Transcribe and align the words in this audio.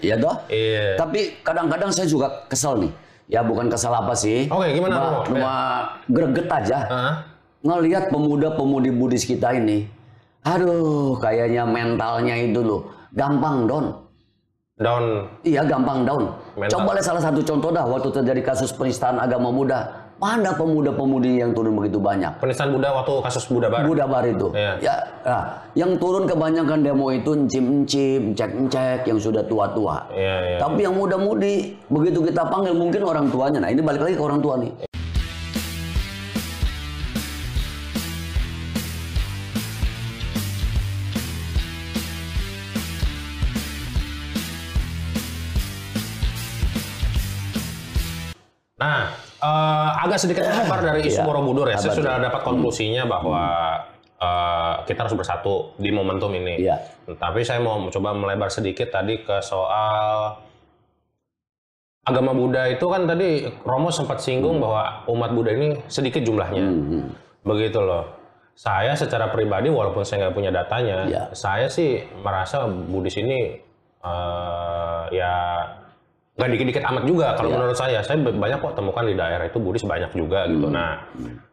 Iya 0.00 0.16
toh? 0.16 0.36
Iya. 0.48 0.96
Tapi 0.96 1.40
kadang-kadang 1.44 1.90
saya 1.92 2.08
juga 2.08 2.44
kesel 2.48 2.88
nih. 2.88 2.92
Ya 3.30 3.40
bukan 3.46 3.70
kesel 3.70 3.94
apa 3.94 4.12
sih. 4.18 4.50
Oke, 4.50 4.74
gimana, 4.74 4.94
Cuma, 4.96 5.06
Romo? 5.06 5.20
cuma 5.28 5.52
greget 6.10 6.48
aja. 6.50 6.78
Hah? 6.90 7.14
Ngelihat 7.62 8.10
pemuda-pemudi 8.10 8.90
Buddhis 8.90 9.22
kita 9.22 9.54
ini. 9.54 9.86
Aduh, 10.42 11.20
kayaknya 11.20 11.68
mentalnya 11.68 12.34
itu 12.40 12.64
loh. 12.64 12.90
Gampang 13.12 13.68
down. 13.68 13.86
Down. 14.80 15.28
Iya 15.44 15.68
gampang 15.68 16.08
down. 16.08 16.32
Mental. 16.56 16.72
Coba 16.80 16.96
lihat 16.96 17.04
salah 17.04 17.20
satu 17.20 17.44
contoh 17.44 17.68
dah 17.68 17.84
waktu 17.84 18.08
terjadi 18.16 18.40
kasus 18.40 18.72
penistaan 18.72 19.20
agama 19.20 19.52
muda. 19.52 19.99
Mana 20.20 20.52
pemuda-pemudi 20.52 21.40
yang 21.40 21.56
turun 21.56 21.72
begitu 21.80 21.96
banyak? 21.96 22.44
Penistaan 22.44 22.76
Buddha 22.76 22.92
waktu 22.92 23.24
kasus 23.24 23.48
Buddha 23.48 23.72
Barat. 23.72 23.88
Buddha 23.88 24.04
Bar 24.04 24.28
itu. 24.28 24.52
Iya. 24.52 24.72
Ya, 24.84 24.94
nah, 25.24 25.64
yang 25.72 25.96
turun 25.96 26.28
kebanyakan 26.28 26.84
demo 26.84 27.08
itu 27.08 27.32
encim-encim, 27.32 28.36
cek-cek 28.36 29.08
yang 29.08 29.16
sudah 29.16 29.40
tua-tua. 29.48 30.04
Iya, 30.12 30.36
iya. 30.44 30.58
Tapi 30.60 30.84
yang 30.84 30.92
muda-mudi 30.92 31.72
begitu 31.88 32.20
kita 32.20 32.52
panggil 32.52 32.76
mungkin 32.76 33.00
orang 33.00 33.32
tuanya. 33.32 33.64
Nah, 33.64 33.72
ini 33.72 33.80
balik 33.80 34.04
lagi 34.04 34.20
ke 34.20 34.20
orang 34.20 34.44
tua 34.44 34.60
nih. 34.60 34.89
Agak 50.00 50.18
sedikit 50.18 50.42
lebar 50.44 50.80
dari 50.80 51.00
isu 51.04 51.20
Iya. 51.20 51.26
Borobudur 51.26 51.66
ya. 51.68 51.76
Saya 51.76 51.92
sudah 51.92 52.16
dapat 52.18 52.40
konklusinya 52.40 53.04
bahwa 53.04 53.42
eh, 54.16 54.74
kita 54.84 55.04
harus 55.04 55.16
bersatu 55.16 55.72
di 55.76 55.92
momentum 55.92 56.32
ini. 56.32 56.60
Iya. 56.60 56.76
Tapi 57.10 57.40
saya 57.40 57.60
mau 57.60 57.80
coba 57.88 58.12
melebar 58.12 58.48
sedikit 58.48 58.88
tadi 58.88 59.20
ke 59.20 59.40
soal 59.40 60.36
agama 62.00 62.32
Buddha 62.32 62.66
itu 62.66 62.84
kan 62.88 63.04
tadi 63.04 63.44
Romo 63.62 63.92
sempat 63.92 64.24
singgung 64.24 64.58
bahwa 64.58 65.04
umat 65.06 65.30
Buddha 65.32 65.52
ini 65.52 65.68
sedikit 65.86 66.24
jumlahnya. 66.24 66.64
Hmm. 66.64 67.12
Begitu 67.44 67.80
loh. 67.80 68.04
Saya 68.56 68.92
secara 68.92 69.32
pribadi 69.32 69.72
walaupun 69.72 70.04
saya 70.04 70.28
nggak 70.28 70.36
punya 70.36 70.52
datanya, 70.52 71.08
Iya. 71.08 71.22
saya 71.32 71.72
sih 71.72 72.04
merasa 72.20 72.68
Buddhis 72.68 73.16
ini 73.16 73.56
eh, 74.00 75.02
ya 75.12 75.32
nggak 76.40 76.50
dikit-dikit 76.50 76.84
amat 76.86 77.04
juga 77.04 77.36
kalau 77.36 77.48
Iya. 77.48 77.56
menurut 77.60 77.76
saya. 77.76 77.98
Saya 78.00 78.16
banyak 78.16 78.58
kok 78.58 78.72
temukan 78.72 79.04
di 79.04 79.12
daerah 79.12 79.44
itu 79.44 79.60
Buddhis 79.60 79.84
banyak 79.84 80.08
juga 80.10 80.48
gitu. 80.48 80.66
Hmm. 80.66 80.74
Nah, 80.74 80.92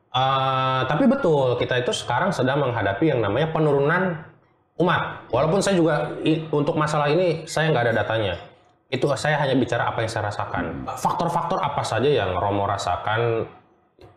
eh, 0.09 0.81
tapi 0.87 1.03
betul 1.05 1.59
kita 1.59 1.75
itu 1.77 1.91
sekarang 1.91 2.31
sedang 2.31 2.63
menghadapi 2.63 3.05
yang 3.05 3.19
namanya 3.19 3.51
penurunan 3.51 4.15
umat. 4.77 5.27
Walaupun 5.27 5.59
saya 5.59 5.75
juga 5.75 6.15
i- 6.21 6.47
untuk 6.47 6.73
masalah 6.73 7.09
ini 7.09 7.43
saya 7.43 7.67
nggak 7.69 7.83
ada 7.83 7.95
datanya. 7.97 8.39
Itu 8.87 9.11
saya 9.13 9.35
hanya 9.37 9.51
bicara 9.53 9.83
apa 9.85 9.99
yang 9.99 10.07
saya 10.07 10.31
rasakan. 10.31 10.87
Faktor-faktor 10.87 11.59
apa 11.59 11.83
saja 11.83 12.07
yang 12.07 12.31
Romo 12.33 12.63
rasakan 12.63 13.43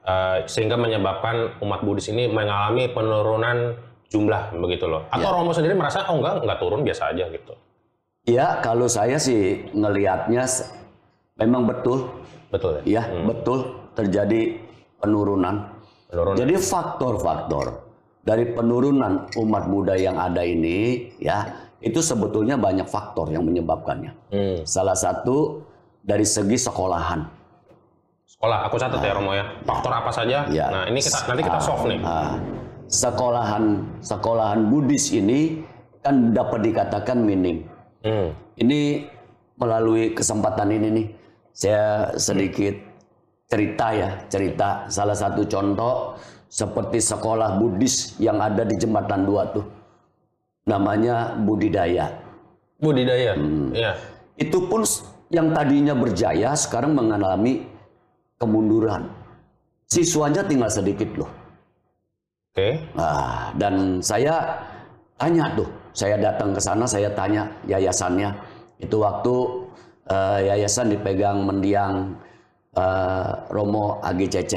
eh, 0.01 0.39
sehingga 0.47 0.77
menyebabkan 0.77 1.61
umat 1.61 1.81
Buddhis 1.81 2.09
ini 2.09 2.25
mengalami 2.25 2.89
penurunan 2.89 3.77
jumlah 4.09 4.57
begitu 4.57 4.87
loh. 4.87 5.05
Atau 5.09 5.23
Ya. 5.23 5.35
Romo 5.35 5.53
sendiri 5.53 5.75
merasa 5.75 6.07
oh 6.07 6.17
enggak 6.17 6.41
enggak 6.41 6.59
turun 6.59 6.81
biasa 6.81 7.11
aja 7.11 7.29
gitu. 7.29 7.53
Ya, 8.31 8.63
kalau 8.63 8.87
saya 8.87 9.19
sih 9.19 9.67
ngelihatnya 9.75 10.47
memang 11.35 11.67
betul, 11.67 12.07
Betul 12.51 12.83
ya? 12.87 13.03
ya 13.07 13.23
betul 13.27 13.79
terjadi 13.99 14.59
penurunan. 15.03 15.71
Penurunan. 16.11 16.39
Jadi 16.39 16.55
faktor-faktor 16.59 17.67
dari 18.27 18.51
penurunan 18.51 19.31
umat 19.39 19.65
Buddha 19.71 19.95
yang 19.95 20.19
ada 20.19 20.43
ini, 20.43 21.11
ya 21.23 21.71
itu 21.81 22.03
sebetulnya 22.03 22.59
banyak 22.59 22.91
faktor 22.91 23.31
yang 23.31 23.47
menyebabkannya. 23.47 24.13
Hmm. 24.35 24.59
Salah 24.67 24.99
satu 24.99 25.63
dari 26.03 26.27
segi 26.27 26.59
sekolahan. 26.59 27.23
Sekolah, 28.27 28.67
aku 28.67 28.77
catat 28.79 28.99
ya 28.99 29.15
Romo 29.15 29.33
ya. 29.35 29.47
Faktor 29.63 29.93
apa 29.95 30.11
saja? 30.11 30.47
Ya. 30.51 30.67
Nah 30.71 30.85
ini 30.91 30.99
kita 30.99 31.19
nanti 31.31 31.43
kita 31.47 31.59
solve 31.63 31.87
nih. 31.87 31.99
Ah, 32.03 32.35
sekolahan 32.91 33.87
sekolahan 34.03 34.67
Buddhis 34.67 35.15
ini 35.15 35.63
kan 36.03 36.35
dapat 36.35 36.67
dikatakan 36.67 37.23
minim. 37.23 37.70
Hmm. 38.01 38.33
Ini 38.57 39.05
melalui 39.61 40.17
kesempatan 40.17 40.73
ini 40.73 40.89
nih, 40.89 41.07
saya 41.53 42.17
sedikit 42.17 42.73
cerita 43.51 43.87
ya, 43.93 44.11
cerita 44.31 44.89
salah 44.89 45.17
satu 45.17 45.45
contoh 45.45 46.17
seperti 46.51 46.99
sekolah 46.99 47.61
Buddhis 47.61 48.17
yang 48.19 48.41
ada 48.41 48.65
di 48.65 48.75
Jembatan 48.75 49.27
Dua 49.29 49.47
tuh. 49.53 49.67
Namanya 50.67 51.37
Budidaya. 51.39 52.11
Budidaya. 52.81 53.37
Hmm. 53.37 53.71
Iya. 53.75 53.93
Itu 54.41 54.67
pun 54.71 54.83
yang 55.31 55.53
tadinya 55.53 55.93
berjaya 55.93 56.57
sekarang 56.57 56.97
mengalami 56.97 57.69
kemunduran. 58.41 59.13
Siswanya 59.91 60.47
tinggal 60.47 60.71
sedikit 60.73 61.11
loh. 61.19 61.31
Oke. 62.51 62.83
Nah, 62.99 63.55
dan 63.55 64.03
saya 64.03 64.59
tanya 65.15 65.55
tuh, 65.55 65.71
saya 65.93 66.17
datang 66.17 66.55
ke 66.55 66.61
sana, 66.63 66.85
saya 66.87 67.11
tanya 67.13 67.51
yayasannya. 67.67 68.31
Itu 68.81 69.03
waktu 69.03 69.35
eh, 70.09 70.41
yayasan 70.55 70.95
dipegang 70.95 71.45
mendiang 71.45 72.17
eh, 72.75 73.31
Romo 73.51 73.99
AGCC. 74.01 74.55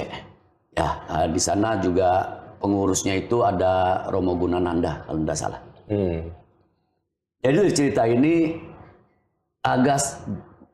Ya, 0.74 0.90
eh, 1.10 1.28
di 1.30 1.42
sana 1.42 1.78
juga 1.82 2.42
pengurusnya 2.64 3.20
itu 3.20 3.44
ada 3.44 4.08
Romo 4.10 4.40
Gunananda 4.40 5.04
kalau 5.06 5.20
tidak 5.22 5.38
salah. 5.38 5.62
Hmm. 5.92 6.32
Jadi 7.44 7.76
cerita 7.76 8.08
ini 8.08 8.56
agak 9.68 10.00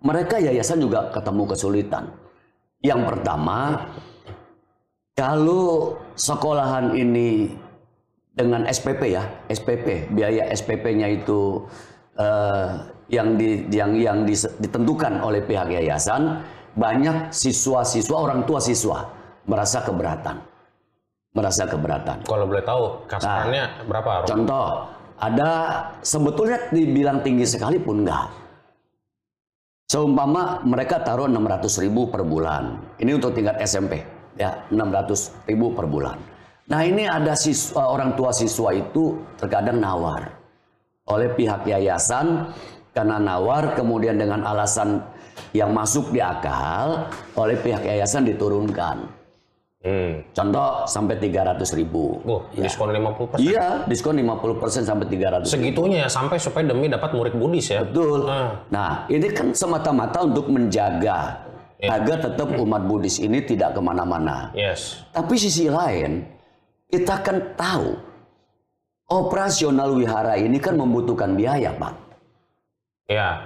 mereka 0.05 0.37
yayasan 0.37 0.79
juga 0.79 1.09
ketemu 1.09 1.43
kesulitan. 1.49 2.13
Yang 2.79 3.01
pertama, 3.11 3.89
kalau 5.17 5.99
sekolahan 6.15 6.95
ini 6.95 7.51
dengan 8.39 8.63
SPP 8.63 9.01
ya, 9.11 9.23
SPP 9.51 10.07
biaya 10.15 10.47
SPP-nya 10.55 11.11
itu 11.11 11.67
eh, 12.15 12.67
yang 13.11 13.35
di, 13.35 13.67
yang 13.67 13.91
yang 13.99 14.17
ditentukan 14.63 15.19
oleh 15.19 15.43
pihak 15.43 15.67
yayasan, 15.67 16.39
banyak 16.77 17.35
siswa-siswa 17.35 18.15
orang 18.15 18.47
tua 18.47 18.63
siswa 18.63 19.11
merasa 19.43 19.83
keberatan, 19.83 20.39
merasa 21.35 21.67
keberatan. 21.67 22.23
Kalau 22.23 22.45
boleh 22.47 22.63
tahu 22.63 22.83
kasarannya 23.11 23.65
berapa 23.89 24.09
Romo? 24.23 24.29
Contoh, 24.29 24.65
ada 25.19 25.49
sebetulnya 25.99 26.71
dibilang 26.71 27.19
tinggi 27.19 27.43
sekalipun 27.43 28.07
enggak. 28.07 28.31
Seumpama 29.89 30.61
mereka 30.61 31.01
taruh 31.01 31.25
600 31.25 31.81
ribu 31.81 32.13
per 32.13 32.21
bulan. 32.21 32.77
Ini 33.01 33.17
untuk 33.17 33.33
tingkat 33.33 33.57
SMP. 33.65 34.05
Ya, 34.37 34.69
600 34.69 35.49
ribu 35.49 35.73
per 35.73 35.89
bulan. 35.89 36.28
Nah 36.69 36.81
ini 36.85 37.09
ada 37.09 37.33
siswa, 37.33 37.89
orang 37.89 38.13
tua 38.13 38.29
siswa 38.29 38.69
itu 38.77 39.17
terkadang 39.41 39.81
nawar. 39.81 40.37
Oleh 41.09 41.33
pihak 41.33 41.65
yayasan, 41.65 42.53
karena 42.93 43.17
nawar 43.17 43.73
kemudian 43.73 44.21
dengan 44.21 44.45
alasan 44.45 45.01
yang 45.49 45.73
masuk 45.73 46.13
di 46.13 46.21
akal, 46.21 47.09
oleh 47.33 47.57
pihak 47.57 47.81
yayasan 47.81 48.29
diturunkan. 48.29 49.19
Hmm. 49.79 50.27
Contoh 50.35 50.83
sampai 50.85 51.15
300 51.17 51.63
ribu. 51.79 52.19
Oh, 52.27 52.43
diskon 52.51 52.91
50%. 52.91 53.39
Iya, 53.39 53.87
diskon 53.87 54.19
50% 54.19 54.83
sampai 54.83 55.07
300. 55.07 55.47
Segitunya 55.47 56.05
ya 56.05 56.09
sampai 56.11 56.35
supaya 56.35 56.67
demi 56.67 56.91
dapat 56.91 57.15
murid 57.15 57.33
Buddhis 57.39 57.71
ya. 57.71 57.87
Betul. 57.87 58.27
Ah. 58.27 58.59
Nah, 58.67 59.07
ini 59.07 59.31
kan 59.31 59.55
semata-mata 59.55 60.27
untuk 60.27 60.51
menjaga 60.51 61.47
agar 61.79 62.19
tetap 62.19 62.51
umat 62.59 62.83
Buddhis 62.91 63.23
ini 63.23 63.39
tidak 63.39 63.71
ke 63.71 63.79
mana-mana. 63.79 64.51
Yes. 64.51 65.07
Tapi 65.15 65.39
sisi 65.39 65.71
lain, 65.71 66.27
kita 66.89 67.21
kan 67.21 67.37
tahu 67.53 67.93
operasional 69.09 69.93
wihara 69.93 70.35
ini 70.41 70.57
kan 70.57 70.73
membutuhkan 70.73 71.37
biaya, 71.37 71.69
Pak. 71.77 71.93
Iya. 73.09 73.45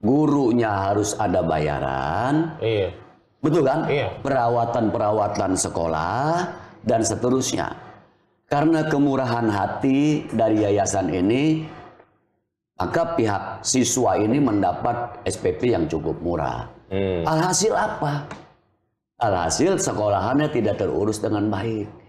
Gurunya 0.00 0.70
harus 0.90 1.14
ada 1.14 1.44
bayaran, 1.44 2.58
Iya. 2.58 2.90
betul 3.38 3.62
kan? 3.62 3.86
Iya. 3.86 4.16
Perawatan-perawatan 4.22 5.54
sekolah 5.54 6.50
dan 6.82 7.06
seterusnya. 7.06 7.78
Karena 8.50 8.82
kemurahan 8.90 9.46
hati 9.46 10.26
dari 10.34 10.66
yayasan 10.66 11.14
ini, 11.14 11.62
maka 12.74 13.14
pihak 13.14 13.62
siswa 13.62 14.18
ini 14.18 14.42
mendapat 14.42 15.22
SPP 15.22 15.70
yang 15.70 15.86
cukup 15.86 16.18
murah. 16.18 16.66
Hmm. 16.90 17.22
Alhasil 17.22 17.70
apa? 17.70 18.26
Alhasil 19.20 19.78
sekolahannya 19.78 20.50
tidak 20.50 20.82
terurus 20.82 21.22
dengan 21.22 21.46
baik. 21.52 21.99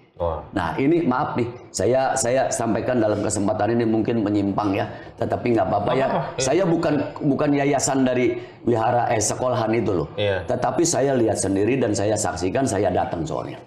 Nah 0.53 0.77
ini 0.77 1.01
maaf 1.01 1.33
nih, 1.33 1.47
saya 1.73 2.13
saya 2.13 2.53
sampaikan 2.53 3.01
dalam 3.01 3.25
kesempatan 3.25 3.73
ini 3.73 3.85
mungkin 3.89 4.21
menyimpang 4.21 4.77
ya, 4.77 4.85
tetapi 5.18 5.57
nggak 5.57 5.68
apa-apa 5.68 5.91
ya. 5.97 6.07
iya. 6.07 6.07
Saya 6.38 6.63
bukan 6.69 7.01
bukan 7.25 7.50
yayasan 7.57 8.06
dari 8.06 8.38
wihara 8.63 9.09
eh 9.09 9.18
sekolahan 9.18 9.73
itu 9.73 9.91
loh, 10.06 10.07
Iya. 10.13 10.45
tetapi 10.45 10.85
saya 10.85 11.18
lihat 11.18 11.41
sendiri 11.41 11.81
dan 11.81 11.97
saya 11.97 12.13
saksikan, 12.13 12.69
saya 12.69 12.94
datang 12.94 13.25
soalnya. 13.25 13.57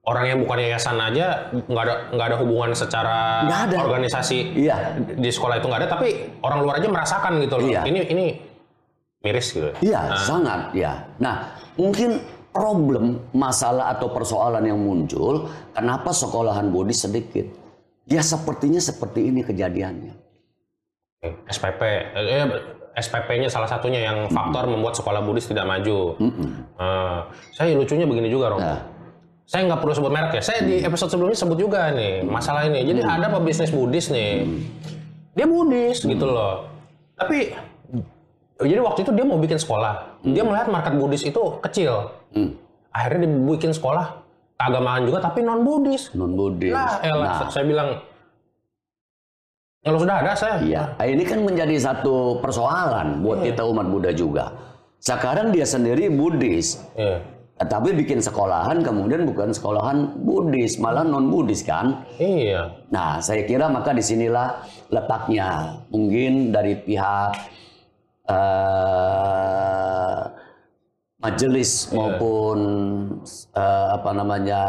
Orang 0.00 0.24
yang 0.26 0.38
bukan 0.42 0.58
yayasan 0.58 0.96
aja 0.96 1.52
nggak 1.52 1.84
ada 1.86 1.94
nggak 2.16 2.26
ada 2.32 2.36
hubungan 2.40 2.72
secara 2.74 3.44
ada. 3.46 3.78
organisasi 3.84 4.56
Iya, 4.58 4.96
di 5.14 5.30
sekolah 5.30 5.60
itu 5.62 5.68
nggak 5.70 5.80
ada, 5.86 5.88
tapi 5.94 6.08
orang 6.42 6.58
luar 6.64 6.74
aja 6.82 6.88
merasakan 6.90 7.38
gitu 7.44 7.54
loh. 7.60 7.68
Iya. 7.70 7.82
Ini 7.86 8.00
ini 8.10 8.26
miris 9.20 9.52
gitu. 9.52 9.70
Iya, 9.84 10.16
sangat 10.24 10.72
ya. 10.72 11.04
Nah, 11.20 11.52
mungkin 11.76 12.16
problem, 12.50 13.22
masalah 13.30 13.94
atau 13.94 14.10
persoalan 14.10 14.66
yang 14.66 14.78
muncul, 14.78 15.50
kenapa 15.74 16.10
sekolahan 16.10 16.70
Buddhis 16.70 17.06
sedikit? 17.06 17.46
Ya 18.10 18.20
sepertinya 18.26 18.82
seperti 18.82 19.30
ini 19.30 19.46
kejadiannya. 19.46 20.14
SPP, 21.46 21.80
eh, 22.16 22.48
SPP-nya 22.96 23.46
salah 23.46 23.70
satunya 23.70 24.02
yang 24.02 24.18
faktor 24.32 24.66
membuat 24.66 24.98
sekolah 24.98 25.22
Buddhis 25.22 25.46
tidak 25.46 25.68
maju. 25.68 26.18
Eh, 26.80 27.18
saya 27.54 27.76
lucunya 27.76 28.08
begini 28.08 28.28
juga, 28.32 28.50
Romo. 28.50 28.66
Nah. 28.66 28.82
Saya 29.50 29.66
nggak 29.66 29.82
perlu 29.82 29.94
sebut 29.98 30.12
merek 30.14 30.38
ya. 30.38 30.42
Saya 30.46 30.62
di 30.62 30.78
episode 30.78 31.10
sebelumnya 31.10 31.34
sebut 31.34 31.58
juga 31.58 31.90
nih 31.90 32.22
masalah 32.22 32.70
ini. 32.70 32.86
Jadi 32.86 33.02
ada 33.02 33.34
pebisnis 33.34 33.74
Buddhis 33.74 34.06
nih. 34.14 34.46
Dia 35.34 35.46
Buddhis 35.50 36.06
gitu 36.06 36.22
loh. 36.22 36.70
Tapi 37.18 37.50
jadi 38.62 38.78
waktu 38.78 39.02
itu 39.02 39.10
dia 39.10 39.26
mau 39.26 39.42
bikin 39.42 39.58
sekolah. 39.58 40.09
Dia 40.20 40.42
melihat 40.44 40.68
market 40.68 40.94
Buddhis 40.94 41.24
itu 41.24 41.42
kecil. 41.60 42.12
Hmm. 42.32 42.54
Akhirnya 42.90 43.24
dia 43.24 43.32
bikin 43.32 43.72
sekolah 43.72 44.20
keagamaan 44.54 45.08
juga 45.08 45.18
tapi 45.22 45.40
non 45.40 45.64
Buddhis. 45.64 46.12
Non 46.12 46.36
Buddhis. 46.36 46.74
Lah, 46.74 47.00
elah, 47.00 47.40
Nah, 47.40 47.48
saya 47.48 47.64
bilang 47.64 47.88
kalau 49.80 49.96
sudah 49.96 50.20
ada 50.20 50.36
saya. 50.36 50.60
iya. 50.60 50.82
Nah, 50.92 51.06
ini 51.08 51.24
kan 51.24 51.40
menjadi 51.40 51.72
satu 51.80 52.36
persoalan 52.38 53.24
buat 53.24 53.40
kita 53.40 53.64
umat 53.64 53.88
Buddha 53.88 54.12
juga. 54.12 54.52
Sekarang 55.00 55.48
dia 55.48 55.64
sendiri 55.64 56.12
Buddhis, 56.12 56.76
Iya. 56.92 57.24
tapi 57.56 57.96
bikin 57.96 58.20
sekolahan 58.20 58.84
kemudian 58.84 59.24
bukan 59.24 59.56
sekolahan 59.56 60.20
Buddhis, 60.20 60.76
malah 60.76 61.00
non 61.00 61.32
Buddhis 61.32 61.64
kan? 61.64 62.04
Iya. 62.20 62.84
Nah, 62.92 63.24
saya 63.24 63.48
kira 63.48 63.72
maka 63.72 63.96
di 63.96 64.04
sinilah 64.04 64.60
letaknya. 64.92 65.80
Mungkin 65.88 66.52
dari 66.52 66.76
pihak 66.76 67.32
eh, 68.30 70.20
majelis 71.20 71.90
maupun 71.92 72.58
eh, 73.52 73.88
apa 73.94 74.10
namanya 74.14 74.62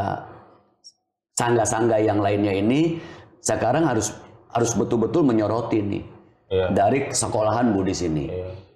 sangga-sangga 1.37 1.97
yang 2.01 2.19
lainnya 2.19 2.51
ini 2.51 2.99
sekarang 3.41 3.87
harus 3.87 4.13
harus 4.51 4.75
betul-betul 4.75 5.23
menyoroti 5.23 5.79
nih 5.79 6.03
Iya. 6.51 6.67
dari 6.75 7.07
sekolahan 7.15 7.71
Buddhis 7.71 8.03
ini. 8.03 8.27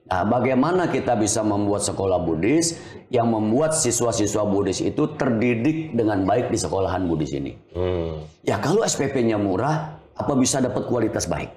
Nah, 0.08 0.24
bagaimana 0.24 0.88
kita 0.88 1.20
bisa 1.20 1.44
membuat 1.44 1.84
sekolah 1.84 2.24
Buddhis 2.24 2.80
yang 3.12 3.28
membuat 3.28 3.76
siswa-siswa 3.76 4.48
Buddhis 4.48 4.80
itu 4.80 5.12
terdidik 5.20 5.92
dengan 5.92 6.24
baik 6.24 6.56
di 6.56 6.56
sekolahan 6.56 7.04
Buddhis 7.04 7.36
ini? 7.36 7.52
Hmm. 7.76 8.24
Ya 8.48 8.64
kalau 8.64 8.80
SPP-nya 8.88 9.36
murah, 9.36 10.00
apa 10.16 10.34
bisa 10.40 10.64
dapat 10.64 10.88
kualitas 10.88 11.28
baik? 11.28 11.52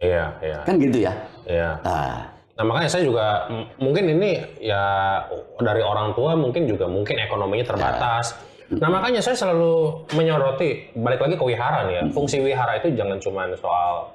Iya, 0.00 0.24
iya. 0.40 0.58
Kan 0.64 0.80
gitu 0.80 1.04
ya? 1.04 1.12
Iya. 1.44 1.70
Nah, 1.84 2.31
Nah 2.62 2.70
makanya 2.70 2.94
saya 2.94 3.02
juga 3.02 3.50
mungkin 3.82 4.06
ini 4.06 4.38
ya 4.62 5.18
dari 5.58 5.82
orang 5.82 6.14
tua 6.14 6.38
mungkin 6.38 6.70
juga 6.70 6.86
mungkin 6.86 7.18
ekonominya 7.18 7.66
terbatas. 7.74 8.38
Nah 8.70 8.86
makanya 8.86 9.18
saya 9.18 9.34
selalu 9.34 10.06
menyoroti 10.14 10.94
balik 10.94 11.26
lagi 11.26 11.34
ke 11.34 11.42
wihara 11.42 11.90
nih 11.90 11.94
ya. 11.98 12.02
Fungsi 12.14 12.38
wihara 12.38 12.78
itu 12.78 12.94
jangan 12.94 13.18
cuma 13.18 13.50
soal 13.58 14.14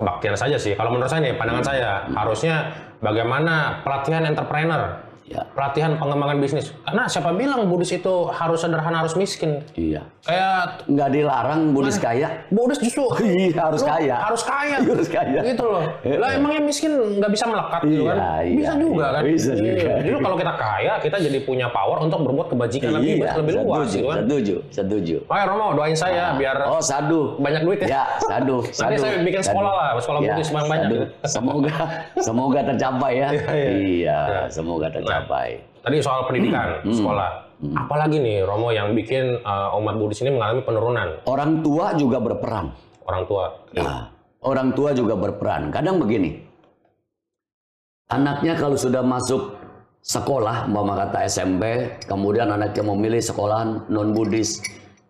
kebaktian 0.00 0.32
saja 0.32 0.56
sih. 0.56 0.72
Kalau 0.80 0.96
menurut 0.96 1.12
saya 1.12 1.28
nih 1.28 1.36
pandangan 1.36 1.64
saya 1.68 2.08
harusnya 2.16 2.72
bagaimana 3.04 3.84
pelatihan 3.84 4.24
entrepreneur, 4.24 4.96
ya, 5.28 5.42
pelatihan 5.48 5.94
pengembangan 5.94 6.38
bisnis. 6.38 6.72
Karena 6.82 7.04
siapa 7.04 7.30
bilang 7.30 7.66
Buddhis 7.66 7.92
itu 7.92 8.14
harus 8.28 8.58
sederhana 8.58 9.00
harus 9.00 9.14
miskin. 9.14 9.60
iya. 9.74 10.02
Kayak 10.20 10.84
Nggak 10.84 11.08
dilarang 11.10 11.60
Buddhis 11.70 11.96
kaya. 11.96 12.44
Buddhis 12.48 12.78
justru 12.78 13.04
Iya, 13.24 13.64
harus 13.64 13.80
kaya. 13.80 14.16
Harus 14.18 14.42
kaya. 14.42 14.76
Harus 14.88 15.08
kaya. 15.08 15.40
Gitu 15.42 15.62
loh. 15.62 15.84
Lah 16.02 16.30
emangnya 16.32 16.60
miskin 16.60 16.90
nggak 17.16 17.30
bisa 17.30 17.44
melekat 17.44 17.80
gitu 17.82 18.02
kan? 18.04 18.16
Iya, 18.16 18.32
iya, 18.42 18.54
bisa 18.54 18.72
juga 18.74 18.98
iya. 19.00 19.08
kan? 19.10 19.22
Bisa 19.22 19.50
Iya. 19.50 19.62
juga. 19.62 19.92
Justru 19.98 20.18
kalau 20.20 20.36
kita 20.36 20.52
kaya, 20.54 20.92
kita 20.98 21.16
jadi 21.20 21.38
punya 21.40 21.66
power 21.68 21.98
untuk 22.00 22.18
berbuat 22.22 22.48
kebajikan 22.48 22.90
lebih 22.94 23.12
Iya, 23.18 23.30
lebih 23.36 23.52
luas 23.58 23.78
setuju, 23.84 23.92
gitu 23.94 24.06
kan. 24.06 24.16
setuju, 24.18 24.56
setuju. 24.70 25.16
Oke 25.24 25.42
Romo, 25.44 25.66
doain 25.72 25.94
saya 25.94 26.24
biar 26.34 26.56
Oh, 26.66 26.80
sadu. 26.80 27.36
banyak 27.38 27.62
duit 27.62 27.78
ya. 27.80 27.88
Ya, 27.88 28.02
sadu, 28.20 28.56
Nanti 28.60 28.96
saya 28.96 29.16
bikin 29.18 29.40
sadu. 29.40 29.50
sekolah 29.52 29.72
lah, 29.72 29.88
sekolah 29.98 30.18
Ya, 30.20 30.34
yang 30.34 30.66
banyak. 30.66 30.88
gitu. 30.88 31.04
Semoga 31.24 31.76
semoga 32.18 32.60
tercapai 32.64 33.12
ya. 33.14 33.28
Iya, 33.38 33.52
iya. 33.54 34.18
Iya, 34.28 34.40
semoga 34.48 34.86
tercapai. 34.88 35.17
Tadi 35.82 35.96
soal 35.98 36.26
pendidikan, 36.26 36.84
Hmm, 36.84 36.92
sekolah. 36.92 37.30
Apalagi 37.74 38.22
nih 38.22 38.46
Romo 38.46 38.70
yang 38.70 38.94
bikin 38.94 39.42
uh, 39.42 39.74
umat 39.74 39.98
Buddhis 39.98 40.22
ini 40.22 40.30
mengalami 40.30 40.62
penurunan 40.62 41.08
Orang 41.26 41.58
tua 41.58 41.90
juga 41.92 42.22
berperan. 42.22 42.70
orang 43.02 43.22
tua. 43.24 43.44
Nah, 43.74 44.12
orang 44.44 44.68
tua 44.70 44.92
juga 44.92 45.16
berperan. 45.16 45.72
Kadang 45.72 45.96
begini, 45.96 46.38
anaknya 48.08 48.54
kalau 48.54 48.76
sudah 48.76 49.00
masuk 49.00 49.56
sekolah, 49.98 50.68
umpama 50.68 50.94
kata 50.94 51.24
SMP, 51.24 51.64
kemudian 52.04 52.48
anaknya 52.48 52.84
memilih 52.84 53.18
sekolah 53.18 53.88
non 53.88 54.12
Buddhis, 54.12 54.60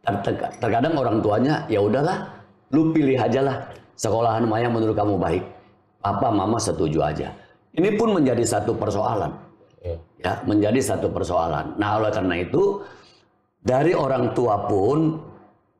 ter- 0.00 0.22
ter- 0.24 0.54
terkadang 0.56 0.94
orang 0.94 1.18
tuanya 1.18 1.66
ya 1.66 1.82
udahlah, 1.82 2.32
lu 2.70 2.90
pilih 2.90 3.18
aja 3.18 3.40
lah 3.42 3.56
sekolahan 3.94 4.46
mana 4.46 4.62
yang 4.62 4.74
menurut 4.74 4.94
kamu 4.94 5.18
baik. 5.18 5.44
Papa, 5.98 6.30
mama 6.30 6.56
setuju 6.56 7.02
aja. 7.02 7.34
Ini 7.74 7.98
pun 7.98 8.14
menjadi 8.14 8.46
satu 8.46 8.72
persoalan. 8.72 9.34
Ya 10.18 10.32
menjadi 10.44 10.80
satu 10.82 11.10
persoalan. 11.14 11.78
Nah 11.78 12.02
oleh 12.02 12.10
karena 12.10 12.34
itu 12.42 12.82
dari 13.62 13.94
orang 13.94 14.34
tua 14.34 14.66
pun 14.66 15.18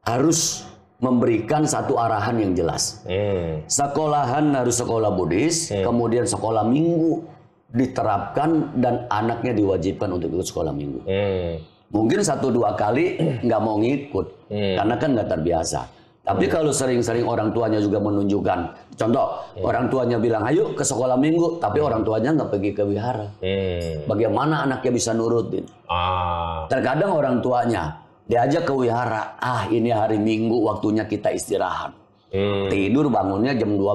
harus 0.07 0.67
memberikan 0.99 1.63
satu 1.63 1.95
arahan 1.95 2.43
yang 2.43 2.53
jelas. 2.59 3.07
Hmm. 3.07 3.63
Sekolahan 3.71 4.51
harus 4.55 4.83
sekolah 4.83 5.15
Buddhis, 5.15 5.71
kemudian 5.71 6.27
sekolah 6.27 6.67
minggu 6.67 7.23
diterapkan 7.71 8.81
dan 8.81 9.07
anaknya 9.13 9.55
diwajibkan 9.55 10.09
untuk 10.11 10.33
ikut 10.35 10.47
sekolah 10.49 10.75
minggu. 10.75 11.01
Hmm. 11.07 11.53
Mungkin 11.89 12.21
satu 12.21 12.51
dua 12.51 12.75
kali 12.75 13.19
nggak 13.47 13.61
mau 13.63 13.79
ngikut 13.79 14.51
karena 14.51 14.95
kan 14.99 15.09
nggak 15.15 15.29
terbiasa. 15.31 15.98
Tapi 16.29 16.45
kalau 16.53 16.69
sering-sering 16.77 17.25
orang 17.25 17.57
tuanya 17.57 17.81
juga 17.81 18.05
menunjukkan, 18.05 18.59
contoh 19.01 19.49
orang 19.65 19.89
tuanya 19.89 20.21
bilang 20.21 20.45
ayo 20.45 20.77
ke 20.77 20.85
sekolah 20.85 21.17
minggu, 21.17 21.57
tapi 21.57 21.81
orang 21.81 22.05
tuanya 22.05 22.37
nggak 22.37 22.51
pergi 22.53 22.71
ke 22.77 22.85
wihara. 22.85 23.33
Hmm. 23.41 24.05
Bagaimana 24.05 24.69
anaknya 24.69 24.93
bisa 24.93 25.17
nurutin? 25.17 25.65
Ah. 25.89 26.69
Terkadang 26.69 27.17
orang 27.17 27.41
tuanya 27.41 28.05
diajak 28.29 28.69
ke 28.69 28.75
wihara, 28.77 29.41
ah 29.41 29.65
ini 29.73 29.89
hari 29.89 30.21
minggu 30.21 30.69
waktunya 30.69 31.09
kita 31.09 31.33
istirahat. 31.33 31.97
Hmm. 32.29 32.69
Tidur 32.69 33.09
bangunnya 33.09 33.57
jam 33.57 33.73
12. 33.73 33.89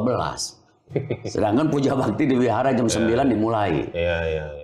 Sedangkan 1.37 1.69
puja 1.69 1.93
bakti 1.93 2.25
di 2.25 2.33
wihara 2.33 2.73
jam 2.73 2.89
9 2.89 3.29
dimulai. 3.29 3.93
Iya, 3.93 4.17
iya, 4.25 4.45
iya. 4.57 4.62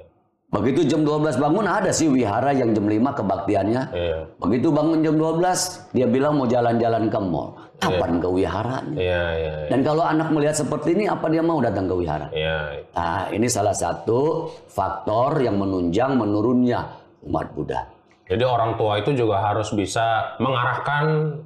Begitu 0.49 0.81
jam 0.89 1.05
12 1.05 1.37
bangun 1.37 1.69
ada 1.69 1.93
sih 1.93 2.09
wihara 2.09 2.49
yang 2.57 2.73
jam 2.73 2.89
5 2.89 3.21
kebaktiannya. 3.21 3.81
Iya. 3.93 4.19
Begitu 4.41 4.73
bangun 4.73 5.05
jam 5.05 5.13
12 5.13 5.93
dia 5.93 6.09
bilang 6.09 6.41
mau 6.41 6.49
jalan-jalan 6.49 7.05
ke 7.05 7.19
mall. 7.21 7.53
Kapan 7.79 8.19
ke 8.19 8.27
wiharanya? 8.27 8.97
Iya, 8.97 9.23
iya, 9.39 9.53
iya. 9.63 9.67
Dan 9.71 9.87
kalau 9.87 10.03
anak 10.03 10.35
melihat 10.35 10.57
seperti 10.57 10.99
ini 10.99 11.07
apa 11.07 11.31
dia 11.31 11.39
mau 11.39 11.63
datang 11.63 11.87
ke 11.87 11.95
wihara? 11.95 12.27
Iya. 12.33 12.83
Nah, 12.91 13.31
ini 13.31 13.47
salah 13.47 13.71
satu 13.71 14.51
faktor 14.67 15.39
yang 15.39 15.55
menunjang 15.55 16.17
menurunnya 16.17 16.97
umat 17.29 17.47
Buddha. 17.55 17.87
Jadi 18.27 18.43
orang 18.43 18.75
tua 18.75 18.99
itu 18.99 19.15
juga 19.15 19.39
harus 19.39 19.71
bisa 19.71 20.35
mengarahkan 20.43 21.39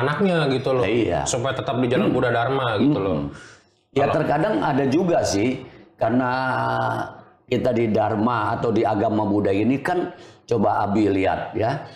anaknya 0.00 0.48
gitu 0.54 0.70
loh. 0.70 0.86
Iya. 0.86 1.28
Supaya 1.28 1.52
tetap 1.52 1.76
di 1.82 1.90
jalan 1.92 2.08
Buddha 2.08 2.30
Dharma 2.32 2.78
gitu 2.78 2.96
loh. 3.02 3.28
Ya 3.92 4.08
terkadang 4.08 4.64
ada 4.64 4.84
juga 4.88 5.26
sih 5.28 5.60
karena 6.00 6.30
kita 7.46 7.70
di 7.70 7.88
Dharma 7.88 8.58
atau 8.58 8.74
di 8.74 8.82
agama 8.82 9.22
Buddha 9.22 9.54
ini 9.54 9.78
kan 9.78 10.10
coba 10.44 10.82
Abi 10.82 11.06
lihat 11.06 11.54
ya 11.54 11.86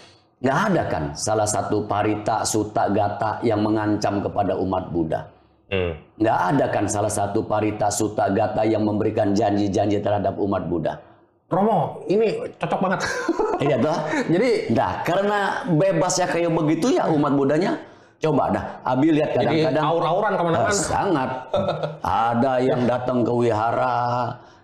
nggak 0.40 0.58
ada 0.72 0.82
kan 0.86 1.04
salah 1.12 1.44
satu 1.44 1.84
parita 1.84 2.42
suta 2.42 2.88
gata 2.88 3.42
yang 3.42 3.60
mengancam 3.60 4.22
kepada 4.22 4.56
umat 4.56 4.88
Buddha 4.90 5.22
Hmm. 5.70 5.94
nggak 6.18 6.38
ada 6.50 6.66
kan 6.66 6.90
salah 6.90 7.06
satu 7.06 7.46
parita 7.46 7.94
suta 7.94 8.26
gata 8.26 8.66
yang 8.66 8.82
memberikan 8.82 9.30
janji-janji 9.30 10.02
terhadap 10.02 10.34
umat 10.34 10.66
Buddha 10.66 10.98
Romo, 11.46 12.06
ini 12.06 12.46
cocok 12.62 12.78
banget. 12.78 13.00
iya 13.66 13.74
toh 13.74 13.98
Jadi 14.30 14.70
Nah, 14.70 15.02
karena 15.02 15.38
bebasnya 15.66 16.26
kayak 16.26 16.50
begitu 16.54 16.94
ya 16.94 17.10
umat 17.10 17.34
Budanya. 17.34 17.74
Coba 18.22 18.54
dah, 18.54 18.64
Abi 18.82 19.10
lihat 19.10 19.34
jadi 19.34 19.66
kadang-kadang 19.66 19.84
aur-auran 19.90 20.30
Ah, 20.30 20.38
ke 20.38 20.42
mana-mana. 20.46 20.70
sangat. 20.70 21.30
Ada 22.30 22.52
yang 22.62 22.82
datang 22.86 23.26
ke 23.26 23.32
wihara, 23.34 23.98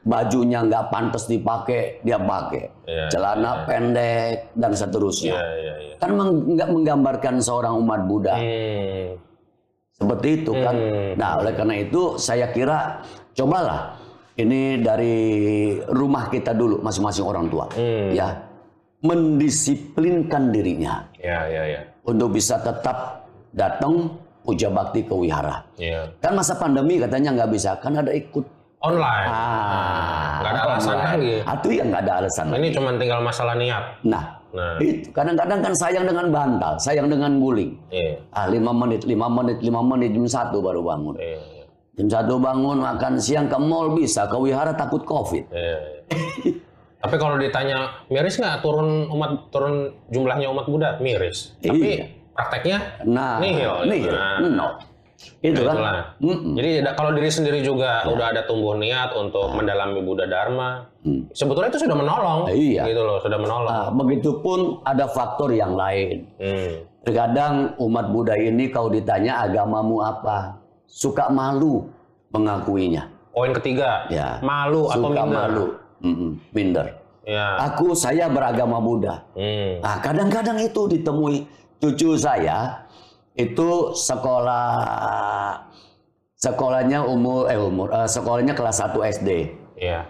bajunya 0.07 0.63
nggak 0.63 0.95
pantas 0.95 1.27
dipakai, 1.27 1.99
dia 2.07 2.15
pakai. 2.15 2.71
Iya, 2.87 3.11
Celana 3.11 3.67
pendek 3.67 4.55
dan 4.55 4.71
seterusnya. 4.71 5.35
Iya, 5.35 5.51
iya, 5.59 5.75
iya. 5.83 5.95
Kan 5.99 6.15
nggak 6.55 6.69
menggambarkan 6.71 7.43
seorang 7.43 7.75
umat 7.83 8.07
Buddha 8.07 8.39
Hmm. 8.39 9.19
seperti 9.91 10.29
itu 10.41 10.53
kan. 10.55 10.77
Hmm. 10.79 11.13
Nah, 11.19 11.31
oleh 11.43 11.53
karena 11.59 11.75
itu 11.83 12.15
saya 12.17 12.55
kira 12.55 13.03
cobalah 13.35 13.99
ini 14.39 14.79
dari 14.79 15.17
rumah 15.91 16.31
kita 16.31 16.55
dulu 16.55 16.79
masing-masing 16.87 17.27
orang 17.27 17.51
tua, 17.51 17.67
Hmm. 17.75 18.15
ya 18.15 18.47
mendisiplinkan 19.03 20.55
dirinya 20.55 21.05
Iya, 21.19 21.41
iya, 21.51 21.63
iya. 21.67 21.81
untuk 22.07 22.33
bisa 22.33 22.63
tetap 22.63 23.27
datang 23.51 24.17
puja 24.47 24.71
bakti 24.71 25.03
ke 25.03 25.11
wihara. 25.11 25.67
Iya. 25.75 26.15
Kan 26.23 26.39
masa 26.39 26.55
pandemi 26.55 27.03
katanya 27.03 27.35
nggak 27.35 27.51
bisa, 27.51 27.75
kan 27.83 27.99
ada 27.99 28.15
ikut 28.15 28.47
online. 28.79 29.29
Ah, 29.29 30.41
nggak 30.41 30.53
ada 30.53 30.61
alasan 30.67 30.97
lagi. 30.97 31.33
Itu 31.41 31.69
yang 31.71 31.87
nggak 31.89 32.03
ada 32.03 32.13
alasan 32.21 32.47
lagi. 32.49 32.59
Ini 32.59 32.69
cuma 32.73 32.89
tinggal 32.95 33.21
masalah 33.21 33.55
niat. 33.55 33.85
Nah, 34.03 34.25
Nah, 34.47 34.81
itu 34.81 35.13
kadang-kadang 35.13 35.61
kan 35.61 35.75
sayang 35.77 36.09
dengan 36.09 36.33
bantal, 36.33 36.81
sayang 36.81 37.13
dengan 37.13 37.37
guling. 37.37 37.77
iya, 37.91 38.17
Ah, 38.33 38.49
lima 38.49 38.73
menit, 38.73 39.05
lima 39.05 39.29
menit, 39.29 39.61
lima 39.61 39.85
menit, 39.85 40.11
jam 40.11 40.25
satu 40.25 40.65
baru 40.65 40.81
bangun. 40.81 41.13
iya, 41.19 41.37
iya, 41.53 41.65
Jam 41.93 42.09
satu 42.09 42.41
bangun, 42.41 42.81
makan 42.81 43.21
siang 43.21 43.53
ke 43.53 43.59
mall 43.59 43.93
bisa, 43.93 44.25
ke 44.25 44.33
wihara 44.35 44.73
takut 44.73 45.05
covid. 45.05 45.45
iya, 45.51 45.77
iya. 45.77 46.01
Tapi 46.97 47.15
kalau 47.17 47.37
ditanya 47.37 48.01
miris 48.09 48.35
nggak 48.35 48.65
turun 48.65 49.07
umat 49.09 49.53
turun 49.53 49.93
jumlahnya 50.09 50.49
umat 50.49 50.65
Buddha 50.65 50.97
miris. 50.97 51.53
Tapi 51.61 51.77
Iya. 51.93 52.07
prakteknya 52.33 52.79
Nah, 53.05 53.37
Nihil. 53.37 53.85
nihil, 53.85 54.11
Nah. 54.11 54.41
no. 54.41 54.69
Itu 55.39 55.63
kan. 55.63 55.75
itulah. 55.75 55.95
Mm-mm. 56.19 56.53
Jadi 56.55 56.71
da- 56.81 56.93
kalau 56.93 57.11
diri 57.11 57.29
sendiri 57.29 57.61
juga 57.61 58.05
udah 58.05 58.27
ada 58.31 58.43
tumbuh 58.45 58.75
niat 58.75 59.13
untuk 59.13 59.49
mendalami 59.51 60.01
Buddha 60.01 60.25
Dharma, 60.25 60.85
Hmm. 61.01 61.25
sebetulnya 61.31 61.71
itu 61.71 61.81
sudah 61.81 61.95
menolong. 61.95 62.41
Iya. 62.49 62.83
Gitu 62.85 63.01
loh, 63.01 63.19
sudah 63.19 63.39
menolong. 63.39 63.71
Ah, 63.71 63.89
begitupun 63.89 64.59
ada 64.83 65.07
faktor 65.07 65.51
yang 65.51 65.73
lain. 65.73 66.29
Hmm. 66.37 66.85
Terkadang 67.03 67.55
umat 67.79 68.11
Buddha 68.11 68.35
ini 68.35 68.69
kalau 68.69 68.89
ditanya 68.89 69.41
agamamu 69.41 70.01
apa, 70.01 70.59
suka 70.85 71.29
malu 71.29 71.87
mengakuinya. 72.31 73.09
Poin 73.31 73.53
ketiga, 73.53 74.09
Ya. 74.09 74.41
malu 74.41 74.89
atau 74.89 75.07
suka 75.07 75.23
minder. 75.23 75.37
malu, 75.39 75.65
Mm-mm, 76.03 76.31
minder. 76.51 76.87
Ya. 77.23 77.59
Aku 77.67 77.93
saya 77.93 78.27
beragama 78.27 78.79
Buddha. 78.79 79.25
Hmm. 79.33 79.81
Nah, 79.81 79.97
kadang-kadang 79.99 80.57
itu 80.59 80.87
ditemui 80.89 81.45
cucu 81.77 82.17
saya 82.17 82.86
itu 83.37 83.93
sekolah 83.93 84.69
sekolahnya 86.37 87.05
umur 87.05 87.53
eh 87.53 87.61
umur 87.61 87.93
eh, 87.93 88.09
sekolahnya 88.09 88.57
kelas 88.57 88.81
1 88.81 88.97
SD. 89.21 89.31
Iya. 89.77 90.09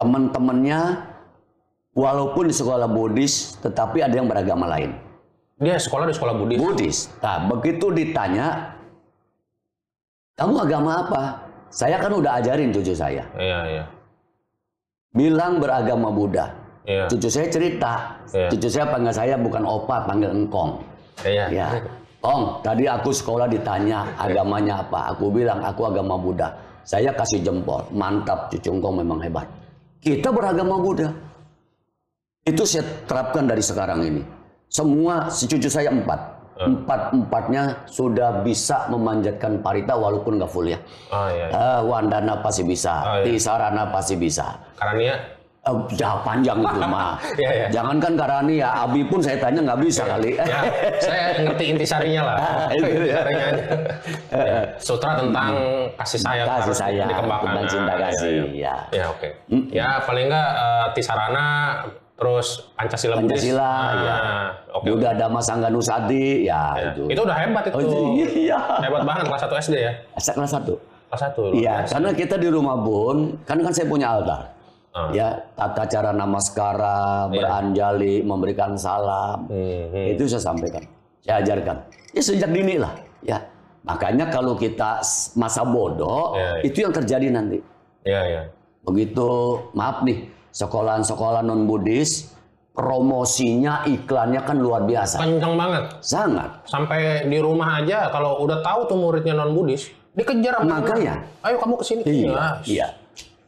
Teman-temannya 0.00 0.80
walaupun 1.92 2.48
di 2.48 2.54
sekolah 2.56 2.88
Buddhis 2.88 3.60
tetapi 3.60 4.00
ada 4.00 4.16
yang 4.16 4.26
beragama 4.26 4.64
lain. 4.64 4.96
Dia 5.60 5.76
sekolah 5.78 6.08
di 6.08 6.14
sekolah 6.16 6.34
Buddhis. 6.34 6.58
Buddhis. 6.58 6.98
Nah, 7.20 7.46
begitu 7.46 7.92
ditanya 7.92 8.74
kamu 10.34 10.66
agama 10.66 10.90
apa? 11.06 11.22
Saya 11.70 12.00
kan 12.00 12.10
udah 12.10 12.42
ajarin 12.42 12.74
cucu 12.74 12.94
saya. 12.96 13.22
Iya, 13.38 13.60
iya. 13.70 13.84
Bilang 15.14 15.62
beragama 15.62 16.10
Buddha. 16.10 16.50
Iya. 16.88 17.06
Cucu 17.12 17.28
saya 17.30 17.46
cerita. 17.52 18.18
Iya. 18.34 18.48
Cucu 18.50 18.68
saya 18.72 18.86
panggil 18.90 19.14
saya 19.14 19.34
bukan 19.38 19.62
opa, 19.62 20.02
panggil 20.08 20.30
engkong. 20.34 20.82
Iya. 21.22 21.46
Ya, 21.54 21.66
Kong, 22.24 22.64
tadi 22.64 22.88
aku 22.88 23.12
sekolah 23.12 23.44
ditanya 23.44 24.16
agamanya 24.16 24.80
apa. 24.80 25.12
Aku 25.12 25.28
bilang 25.28 25.60
aku 25.60 25.84
agama 25.84 26.16
Buddha. 26.16 26.56
Saya 26.80 27.12
kasih 27.12 27.44
jempol. 27.44 27.84
Mantap, 27.92 28.48
cucu 28.48 28.72
engkong 28.72 29.04
memang 29.04 29.20
hebat. 29.20 29.44
Kita 30.00 30.32
beragama 30.32 30.80
Buddha. 30.80 31.12
Itu 32.48 32.64
saya 32.64 32.88
terapkan 33.04 33.44
dari 33.44 33.60
sekarang 33.60 34.00
ini. 34.08 34.24
Semua 34.72 35.28
si 35.28 35.44
cucu 35.44 35.68
saya 35.68 35.92
empat. 35.92 36.32
Empat 36.64 37.12
empatnya 37.12 37.84
sudah 37.84 38.40
bisa 38.40 38.88
memanjatkan 38.88 39.60
parita 39.60 39.92
walaupun 39.92 40.40
nggak 40.40 40.48
full 40.48 40.64
ya. 40.64 40.80
Oh 41.12 41.28
iya. 41.28 41.52
iya. 41.52 41.60
Eh, 41.76 41.80
Wandana 41.84 42.40
pasti 42.40 42.64
bisa, 42.64 43.04
Oh, 43.04 43.16
iya. 43.20 43.36
Tisarana 43.36 43.92
pasti 43.92 44.16
bisa. 44.16 44.64
Karena 44.80 45.18
Eh, 45.64 45.72
ya 45.96 46.20
panjang 46.20 46.60
itu 46.60 46.76
mah. 46.78 47.16
Iya, 47.40 47.50
iya. 47.50 47.66
Jangankan 47.72 48.12
Karani 48.14 48.60
ya, 48.60 48.84
Abi 48.84 49.00
pun 49.02 49.16
saya 49.18 49.40
tanya 49.40 49.64
nggak 49.64 49.80
bisa 49.80 50.04
kali. 50.04 50.36
ya, 50.36 50.60
saya 51.00 51.24
ngerti 51.48 51.64
intisarinya 51.72 52.22
lah. 52.22 52.36
Ah, 52.36 52.68
ya. 52.68 52.84
Intisarinya 52.84 53.44
aja. 53.48 53.64
Sutra 54.86 55.16
tentang 55.16 55.50
kasih 55.96 56.20
sayang 56.20 56.46
Kasih 56.46 56.76
sayang, 56.76 57.08
dikembangkan. 57.08 57.48
tentang 57.48 57.66
cinta 57.66 57.88
Ah, 57.88 57.96
iya, 57.96 58.04
kasih, 58.06 58.28
iya. 58.28 58.44
ya. 58.52 58.76
Ya 58.92 59.04
oke. 59.08 59.28
Ya 59.72 59.88
paling 60.04 60.26
enggak 60.28 60.50
eh, 60.52 60.86
Tisarana 60.92 61.46
terus 62.14 62.46
Pancasila 62.76 63.14
Buddhis. 63.16 63.40
Pancasila, 63.40 63.64
Ah, 63.64 63.90
ya. 63.96 64.16
Oke. 64.70 64.84
Buddha 64.86 65.10
Dhamma 65.16 65.40
Sangha 65.40 65.68
Nusadi, 65.68 66.44
ya, 66.44 66.76
Ya. 66.76 66.92
itu. 66.92 67.02
Itu 67.08 67.20
udah 67.24 67.36
hebat 67.36 67.64
itu. 67.66 67.76
Oh, 67.80 68.12
iya. 68.14 68.60
Hebat 68.78 69.00
banget 69.02 69.24
kelas 69.26 69.40
1 69.42 69.56
SD 69.64 69.74
ya. 69.80 69.92
Kelas 70.12 70.52
satu. 70.52 70.76
Kelas 71.08 71.22
1. 71.32 71.56
Iya, 71.56 71.74
karena 71.88 72.10
kita 72.12 72.36
di 72.36 72.48
rumah 72.48 72.76
Bun, 72.76 73.40
kan 73.42 73.56
kan 73.58 73.72
saya 73.72 73.88
punya 73.88 74.12
altar. 74.12 74.52
Ah. 74.94 75.10
Ya, 75.10 75.50
tata 75.58 75.90
cara 75.90 76.14
namaskara, 76.14 77.26
beranjali, 77.26 78.22
memberikan 78.22 78.78
salam. 78.78 79.50
Hmm, 79.50 79.90
hmm. 79.90 80.14
Itu 80.14 80.30
saya 80.30 80.54
sampaikan. 80.54 80.86
Saya 81.18 81.42
ajarkan. 81.42 81.76
Ya 82.14 82.22
sejak 82.22 82.50
dini 82.54 82.78
lah, 82.78 82.94
ya. 83.26 83.42
Makanya 83.82 84.30
kalau 84.30 84.54
kita 84.54 85.02
masa 85.34 85.66
bodoh, 85.66 86.38
Ya, 86.38 86.62
ya. 86.62 86.70
itu 86.70 86.78
yang 86.86 86.94
terjadi 86.94 87.26
nanti. 87.26 87.58
Iya, 88.06 88.20
iya. 88.22 88.42
Begitu, 88.86 89.26
maaf 89.74 90.06
nih, 90.06 90.30
sekolahan-sekolah 90.54 91.42
non 91.42 91.66
Buddhis, 91.66 92.30
promosinya, 92.70 93.82
iklannya 93.90 94.46
kan 94.46 94.62
luar 94.62 94.86
biasa. 94.86 95.18
Kenceng 95.18 95.58
banget. 95.58 95.84
Sangat. 96.06 96.62
Sampai 96.70 97.26
di 97.26 97.38
rumah 97.42 97.82
aja 97.82 98.14
kalau 98.14 98.38
udah 98.46 98.62
tahu 98.62 98.86
tuh 98.86 98.98
muridnya 99.02 99.34
non 99.34 99.50
Buddhis, 99.50 99.90
dikejar 100.14 100.62
sama 100.62 100.86
Makanya. 100.86 101.26
Ayo 101.42 101.58
kamu 101.58 101.74
ke 101.82 101.84
sini. 101.84 102.02
Iya, 102.06 102.62
iya. 102.62 102.88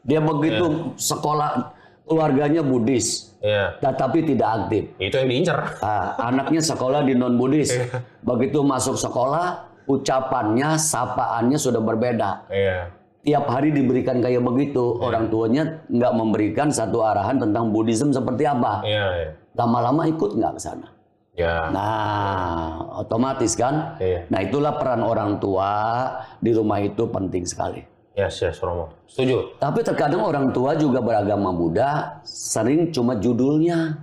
Dia 0.07 0.23
begitu 0.23 0.95
sekolah 0.95 1.75
keluarganya 2.07 2.63
Buddhis, 2.63 3.35
Iya. 3.43 3.75
tetapi 3.83 4.23
tidak 4.23 4.49
aktif. 4.49 4.83
Itu 5.03 5.19
yang 5.19 5.29
diincer. 5.29 5.59
Ah, 5.83 6.15
anaknya 6.31 6.63
sekolah 6.63 7.03
di 7.03 7.19
non 7.19 7.35
Buddhis. 7.35 7.75
Begitu 8.23 8.63
masuk 8.63 8.95
sekolah, 8.95 9.67
ucapannya, 9.91 10.79
sapaannya 10.79 11.59
sudah 11.59 11.83
berbeda. 11.83 12.47
Iya. 12.47 12.95
Tiap 13.27 13.51
hari 13.51 13.75
diberikan 13.75 14.23
kayak 14.23 14.39
begitu, 14.39 15.03
orang 15.03 15.27
tuanya 15.27 15.83
nggak 15.91 16.13
memberikan 16.15 16.71
satu 16.71 17.03
arahan 17.03 17.43
tentang 17.43 17.75
Buddhism 17.75 18.15
seperti 18.15 18.47
apa. 18.47 18.87
Iya, 18.87 19.07
iya. 19.19 19.31
Lama-lama 19.59 20.07
ikut 20.07 20.39
nggak 20.39 20.55
ke 20.55 20.61
sana. 20.63 20.87
Ya. 21.35 21.69
Nah, 21.75 23.03
otomatis 23.03 23.59
kan. 23.59 23.99
Iya. 23.99 24.31
Nah, 24.31 24.41
itulah 24.47 24.79
peran 24.79 25.03
orang 25.03 25.43
tua 25.43 26.07
di 26.39 26.55
rumah 26.55 26.79
itu 26.79 27.03
penting 27.11 27.43
sekali. 27.43 27.96
Yes, 28.17 28.41
yes, 28.41 28.57
Romo. 28.65 28.89
Setuju. 29.05 29.61
Tapi 29.61 29.85
terkadang 29.85 30.25
orang 30.25 30.49
tua 30.49 30.73
juga 30.73 31.05
beragama 31.05 31.53
Buddha 31.53 32.25
sering 32.25 32.89
cuma 32.89 33.21
judulnya. 33.21 34.01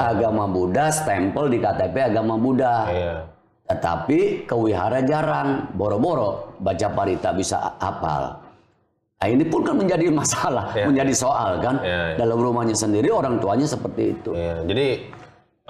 Agama 0.00 0.48
Buddha, 0.48 0.88
stempel 0.88 1.52
di 1.52 1.60
KTP 1.60 2.14
agama 2.14 2.38
Buddha. 2.40 2.88
Iya. 2.88 3.14
Tetapi 3.68 4.48
ke 4.48 4.54
wihara 4.56 5.04
jarang, 5.04 5.68
boro-boro 5.76 6.56
baca 6.56 6.88
parita 6.88 7.36
bisa 7.36 7.76
hafal. 7.76 8.38
Nah 9.20 9.28
ini 9.28 9.44
pun 9.44 9.60
kan 9.60 9.76
menjadi 9.76 10.08
masalah, 10.08 10.72
Iya. 10.72 10.88
menjadi 10.88 11.12
soal 11.12 11.60
kan. 11.60 11.76
Iya, 11.84 12.16
iya. 12.16 12.16
Dalam 12.16 12.40
rumahnya 12.40 12.72
sendiri 12.72 13.12
orang 13.12 13.36
tuanya 13.36 13.68
seperti 13.68 14.16
itu. 14.16 14.32
Iya. 14.32 14.64
Jadi 14.64 14.86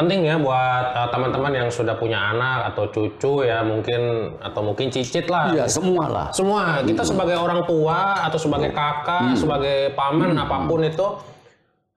penting 0.01 0.25
ya 0.25 0.41
buat 0.41 0.87
uh, 0.97 1.09
teman-teman 1.13 1.53
yang 1.53 1.69
sudah 1.69 1.93
punya 1.93 2.33
anak 2.33 2.73
atau 2.73 2.89
cucu 2.89 3.45
ya 3.45 3.61
mungkin 3.61 4.33
atau 4.41 4.61
mungkin 4.65 4.89
cicit 4.89 5.29
lah. 5.29 5.53
Iya, 5.53 5.69
semua 5.69 6.05
lah. 6.09 6.27
Semua 6.33 6.81
kita 6.81 7.05
sebagai 7.05 7.37
orang 7.37 7.69
tua 7.69 8.25
atau 8.25 8.41
sebagai 8.41 8.73
kakak, 8.73 9.37
sebagai 9.37 9.93
paman 9.93 10.33
apa 10.41 10.65
pun 10.65 10.81
itu 10.81 11.07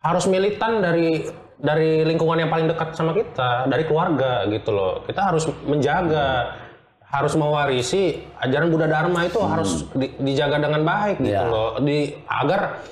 harus 0.03 0.27
militan 0.27 0.83
dari 0.83 1.31
dari 1.55 2.03
lingkungan 2.03 2.43
yang 2.43 2.51
paling 2.51 2.67
dekat 2.67 2.91
sama 2.91 3.15
kita, 3.15 3.71
dari 3.71 3.87
keluarga 3.87 4.43
gitu 4.51 4.75
loh. 4.75 4.99
Kita 5.07 5.31
harus 5.31 5.47
menjaga, 5.63 6.59
harus 7.07 7.39
mewarisi 7.39 8.19
ajaran 8.43 8.67
Buddha 8.67 8.91
Dharma 8.91 9.23
itu 9.23 9.39
harus 9.39 9.87
di- 9.95 10.11
dijaga 10.19 10.59
dengan 10.59 10.83
baik 10.83 11.23
gitu 11.23 11.31
Iya. 11.31 11.47
loh. 11.47 11.79
Di 11.79 12.19
agar 12.27 12.83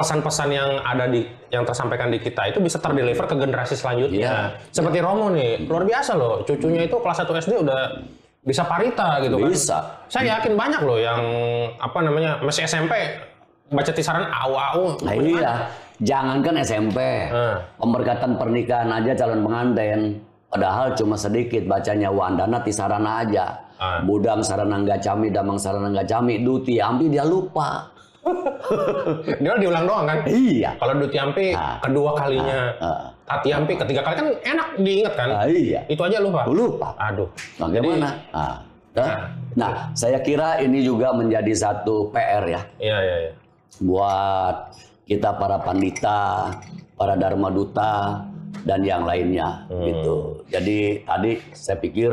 pesan-pesan 0.00 0.48
yang 0.48 0.70
ada 0.80 1.04
di 1.04 1.20
yang 1.52 1.68
tersampaikan 1.68 2.08
di 2.08 2.16
kita 2.16 2.48
itu 2.48 2.58
bisa 2.58 2.80
terdeliver 2.80 3.28
ke 3.28 3.36
generasi 3.36 3.76
selanjutnya. 3.76 4.56
Iya. 4.56 4.72
Seperti 4.72 4.98
Romo 5.04 5.28
nih, 5.28 5.68
luar 5.68 5.84
biasa 5.84 6.16
loh. 6.16 6.40
Cucunya 6.48 6.88
itu 6.88 6.96
kelas 6.96 7.20
1 7.20 7.36
SD 7.36 7.60
udah 7.60 7.80
bisa 8.40 8.64
parita 8.64 9.20
gitu 9.20 9.36
kan. 9.36 9.52
Bisa. 9.52 9.78
Saya 10.08 10.40
yakin 10.40 10.56
banyak 10.56 10.80
loh 10.80 10.96
yang 10.96 11.20
apa 11.76 11.98
namanya 12.00 12.40
masih 12.40 12.64
SMP 12.64 12.96
baca 13.68 13.92
tisaran 13.92 14.24
au-au. 14.26 14.96
Nah 15.04 15.14
iya, 15.14 15.68
jangankan 16.00 16.64
SMP, 16.64 16.98
Hmm. 17.28 17.60
pemberkatan 17.76 18.40
pernikahan 18.40 18.88
aja 18.90 19.12
calon 19.14 19.44
pengantin, 19.44 20.00
padahal 20.48 20.96
cuma 20.96 21.14
sedikit 21.14 21.68
bacanya 21.68 22.08
wandana 22.10 22.58
tisarana 22.64 23.22
aja. 23.22 23.68
Ah. 23.80 24.00
Budang 24.04 24.44
sarana 24.44 24.80
gacami, 24.84 25.32
damang 25.32 25.56
sarana 25.56 25.88
gacami, 25.92 26.40
duti 26.42 26.80
ampi 26.80 27.08
dia 27.08 27.24
lupa. 27.24 27.99
Dia 29.40 29.56
diulang 29.56 29.84
doang 29.88 30.04
kan. 30.04 30.18
Iya. 30.28 30.76
Kalau 30.76 30.94
Dutiampi 31.00 31.56
Ah. 31.56 31.80
kedua 31.80 32.10
kalinya, 32.14 32.60
Ah. 32.78 33.02
Tatiampi 33.24 33.78
ketiga 33.78 34.02
kali 34.02 34.14
kan 34.18 34.28
enak 34.42 34.68
diingat 34.78 35.14
kan. 35.14 35.28
Ah, 35.30 35.46
iya. 35.46 35.80
Itu 35.86 36.02
aja 36.02 36.18
lupa. 36.18 36.44
Lupa. 36.50 36.88
Aduh. 36.98 37.30
Bagaimana? 37.56 38.08
Nah, 38.34 38.56
nah, 38.92 39.18
nah, 39.54 39.72
saya 39.94 40.18
kira 40.18 40.58
ini 40.58 40.82
juga 40.82 41.14
menjadi 41.14 41.54
satu 41.54 42.10
PR 42.10 42.42
ya 42.44 42.60
Iya 42.82 42.98
iya 42.98 43.16
iya. 43.22 43.32
buat 43.78 44.74
kita 45.06 45.38
para 45.38 45.62
pandita, 45.62 46.50
para 46.98 47.14
dharma 47.14 47.48
duta 47.48 48.26
dan 48.66 48.82
yang 48.82 49.06
lainnya 49.06 49.64
gitu. 49.70 50.42
Jadi 50.50 51.06
tadi 51.06 51.32
saya 51.54 51.78
pikir 51.78 52.10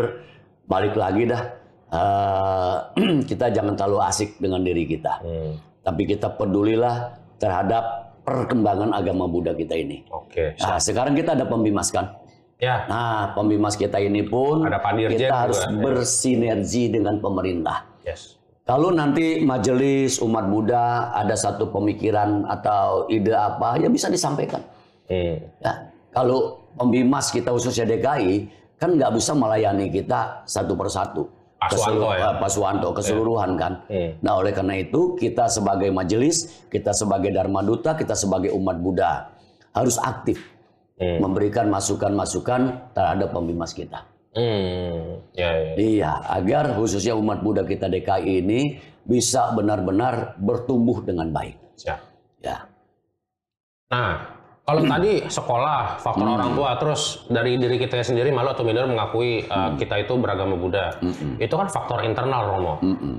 balik 0.70 0.94
lagi 0.94 1.26
dah 1.26 1.42
eh, 1.90 2.76
kita 3.30 3.50
jangan 3.50 3.74
terlalu 3.74 4.00
asik 4.06 4.38
dengan 4.38 4.62
diri 4.62 4.86
kita. 4.86 5.18
Hmm. 5.26 5.54
Tapi 5.88 6.04
kita 6.04 6.36
pedulilah 6.36 7.16
terhadap 7.40 8.12
perkembangan 8.28 8.92
agama 8.92 9.24
Buddha 9.24 9.56
kita 9.56 9.72
ini. 9.80 10.04
Oke. 10.12 10.60
Nah, 10.60 10.84
sekarang 10.84 11.16
kita 11.16 11.40
ada 11.40 11.48
pembimas 11.48 11.88
kan? 11.96 12.20
Ya. 12.60 12.84
Nah, 12.92 13.32
pembimas 13.32 13.80
kita 13.80 13.96
ini 14.04 14.28
pun 14.28 14.68
Ada 14.68 14.84
kita 15.08 15.48
harus 15.48 15.64
bersinergi 15.80 16.92
dengan 16.92 17.24
pemerintah. 17.24 17.88
Yes. 18.04 18.36
Kalau 18.68 18.92
nanti 18.92 19.40
majelis 19.48 20.20
umat 20.20 20.52
Buddha 20.52 21.16
ada 21.16 21.40
satu 21.40 21.72
pemikiran 21.72 22.44
atau 22.52 23.08
ide 23.08 23.32
apa, 23.32 23.80
ya 23.80 23.88
bisa 23.88 24.12
disampaikan. 24.12 24.60
Hmm. 25.08 25.40
Ya, 25.64 25.88
kalau 26.12 26.68
pembimas 26.76 27.32
kita 27.32 27.56
khususnya 27.56 27.88
DKI 27.88 28.52
kan 28.76 29.00
nggak 29.00 29.16
bisa 29.16 29.32
melayani 29.32 29.88
kita 29.88 30.44
satu 30.44 30.76
persatu. 30.76 31.37
Pak 31.58 31.74
Suwanto 31.74 32.08
ya? 32.14 32.22
eh, 32.22 32.34
Pak 32.38 32.50
Suwanto 32.54 32.90
keseluruhan 32.94 33.52
kan. 33.58 33.74
Hmm. 33.90 34.12
Nah 34.22 34.34
oleh 34.38 34.54
karena 34.54 34.78
itu 34.78 35.18
kita 35.18 35.50
sebagai 35.50 35.90
majelis, 35.90 36.66
kita 36.70 36.94
sebagai 36.94 37.34
Dharma 37.34 37.66
Duta, 37.66 37.98
kita 37.98 38.14
sebagai 38.14 38.54
umat 38.54 38.78
Buddha 38.78 39.34
harus 39.74 39.98
aktif 39.98 40.38
Hmm. 40.98 41.22
memberikan 41.22 41.70
masukan-masukan 41.70 42.94
terhadap 42.98 43.30
pembimas 43.30 43.70
kita. 43.70 44.02
Hmm. 44.34 45.22
Ya, 45.38 45.50
ya. 45.54 45.74
Iya, 45.78 46.12
agar 46.26 46.74
khususnya 46.74 47.14
umat 47.14 47.46
Buddha 47.46 47.62
kita 47.62 47.86
DKI 47.86 48.42
ini 48.42 48.82
bisa 49.06 49.54
benar-benar 49.54 50.38
bertumbuh 50.42 51.06
dengan 51.06 51.30
baik. 51.30 51.54
Siap. 51.78 52.00
Ya. 52.42 52.66
Nah, 53.88 54.37
kalau 54.68 54.84
tadi 54.84 55.24
sekolah, 55.32 55.96
faktor 56.04 56.28
orang 56.28 56.52
tua, 56.52 56.76
terus 56.76 57.24
dari 57.32 57.56
diri 57.56 57.80
kita 57.80 58.04
sendiri 58.04 58.36
malu 58.36 58.52
atau 58.52 58.68
minder 58.68 58.84
mengakui 58.84 59.48
uh, 59.48 59.80
kita 59.80 60.04
itu 60.04 60.20
beragama 60.20 60.60
Buddha. 60.60 60.92
Itu 61.40 61.56
kan 61.56 61.72
faktor 61.72 62.04
internal, 62.04 62.52
Romo. 62.52 62.76
Mm-mm. 62.84 63.16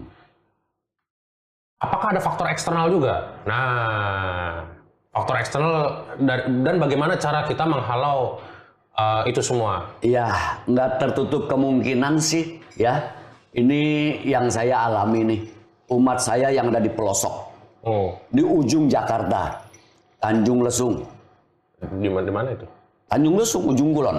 Apakah 1.80 2.12
ada 2.12 2.20
faktor 2.20 2.52
eksternal 2.52 2.92
juga? 2.92 3.40
Nah, 3.48 4.60
faktor 5.08 5.40
eksternal 5.40 6.04
dan, 6.20 6.76
bagaimana 6.76 7.16
cara 7.16 7.40
kita 7.48 7.64
menghalau 7.64 8.44
uh, 8.92 9.24
itu 9.24 9.40
semua? 9.40 9.88
Ya, 10.04 10.60
nggak 10.68 11.00
tertutup 11.00 11.48
kemungkinan 11.48 12.20
sih, 12.20 12.60
ya. 12.76 13.16
Ini 13.56 13.80
yang 14.28 14.52
saya 14.52 14.84
alami 14.84 15.24
nih. 15.24 15.40
Umat 15.96 16.20
saya 16.20 16.52
yang 16.52 16.68
ada 16.68 16.84
di 16.84 16.92
pelosok, 16.92 17.48
Oh, 17.88 18.20
di 18.28 18.44
ujung 18.44 18.92
Jakarta, 18.92 19.64
Tanjung 20.20 20.60
Lesung. 20.60 21.16
Di 21.82 22.08
mana 22.10 22.24
di 22.26 22.34
mana 22.34 22.48
itu? 22.54 22.66
Tanjung 23.08 23.36
Lesung, 23.38 23.64
ujung 23.70 23.90
Kulon. 23.94 24.18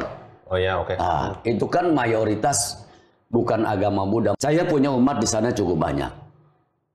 Oh 0.49 0.57
ya, 0.57 0.81
oke. 0.81 0.97
Nah, 0.97 1.37
itu 1.45 1.65
kan 1.69 1.93
mayoritas 1.93 2.81
bukan 3.29 3.61
agama 3.67 4.01
Buddha. 4.09 4.33
Saya 4.41 4.65
punya 4.65 4.89
umat 4.89 5.21
di 5.21 5.27
sana 5.29 5.53
cukup 5.53 5.77
banyak. 5.77 6.11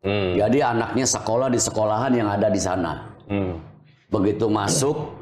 Hmm. 0.05 0.37
Jadi 0.37 0.59
anaknya 0.61 1.07
sekolah 1.07 1.49
di 1.49 1.57
sekolahan 1.63 2.13
yang 2.13 2.29
ada 2.29 2.51
di 2.51 2.61
sana. 2.61 3.15
Hmm. 3.31 3.57
Begitu 4.11 4.51
masuk, 4.51 5.15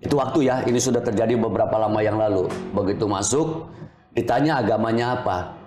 itu 0.00 0.14
waktu 0.16 0.48
ya, 0.48 0.62
ini 0.68 0.78
sudah 0.78 1.00
terjadi 1.00 1.34
beberapa 1.40 1.76
lama 1.80 1.98
yang 2.04 2.20
lalu. 2.20 2.46
Begitu 2.76 3.08
masuk, 3.08 3.72
ditanya 4.12 4.60
agamanya 4.60 5.18
apa? 5.18 5.59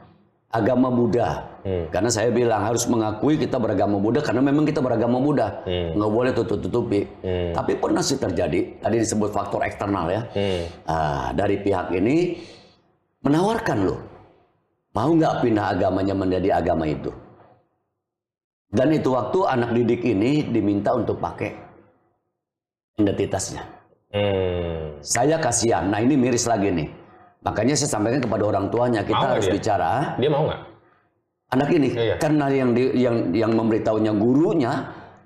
Agama 0.53 0.93
Buddha. 0.93 1.49
Hmm. 1.65 1.89
Karena 1.89 2.13
saya 2.13 2.29
bilang 2.29 2.61
harus 2.61 2.85
mengakui 2.85 3.41
kita 3.41 3.57
beragama 3.57 3.97
Buddha 3.97 4.21
karena 4.21 4.45
memang 4.45 4.69
kita 4.69 4.85
beragama 4.85 5.17
Buddha. 5.17 5.65
Hmm. 5.65 5.97
Nggak 5.97 6.11
boleh 6.13 6.31
tutup-tutupi. 6.37 7.09
Hmm. 7.25 7.57
Tapi 7.57 7.81
pernah 7.81 8.05
sih 8.05 8.21
terjadi, 8.21 8.77
tadi 8.77 8.95
disebut 9.01 9.33
faktor 9.33 9.65
eksternal 9.65 10.13
ya. 10.13 10.21
Hmm. 10.29 10.63
Ah, 10.85 11.27
dari 11.33 11.57
pihak 11.57 11.89
ini 11.97 12.37
menawarkan 13.25 13.77
loh, 13.81 13.99
mau 14.93 15.09
nggak 15.09 15.41
pindah 15.41 15.65
agamanya 15.73 16.13
menjadi 16.13 16.49
agama 16.61 16.85
itu? 16.85 17.09
Dan 18.69 18.93
itu 18.93 19.09
waktu 19.09 19.39
anak 19.49 19.73
didik 19.73 20.05
ini 20.05 20.45
diminta 20.53 20.93
untuk 20.93 21.17
pakai 21.17 21.49
identitasnya. 23.01 23.65
Hmm. 24.13 25.01
Saya 25.01 25.41
kasihan. 25.41 25.89
Nah 25.89 25.97
ini 25.97 26.13
miris 26.13 26.45
lagi 26.45 26.69
nih. 26.69 27.02
Makanya 27.43 27.75
saya 27.75 27.91
sampaikan 27.91 28.19
kepada 28.19 28.43
orang 28.47 28.71
tuanya 28.71 29.03
kita 29.03 29.19
Mau 29.19 29.31
harus 29.35 29.45
dia? 29.45 29.53
bicara 29.53 30.15
Dia 30.15 30.29
mau 30.31 30.47
nggak? 30.47 30.61
anak 31.53 31.69
ini 31.69 31.89
Iya. 31.93 32.15
karena 32.17 32.45
yang 32.49 32.71
di, 32.73 32.83
yang 32.97 33.15
yang 33.29 33.51
memberitahunya 33.53 34.09
gurunya 34.11 34.73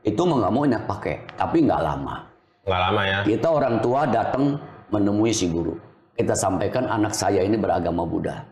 itu 0.03 0.19
mau 0.23 0.37
nggak 0.37 0.51
mau 0.51 0.63
nyak 0.63 0.83
pakai, 0.83 1.15
tapi 1.35 1.63
nggak 1.63 1.79
lama. 1.79 2.15
Nggak 2.63 2.81
lama 2.81 3.01
ya? 3.03 3.17
Kita 3.23 3.47
orang 3.47 3.75
tua 3.79 4.01
datang 4.03 4.59
menemui 4.89 5.31
si 5.31 5.47
guru. 5.47 5.75
Kita 6.11 6.33
sampaikan 6.33 6.87
anak 6.87 7.11
saya 7.11 7.43
ini 7.43 7.55
beragama 7.55 8.03
Buddha. 8.03 8.43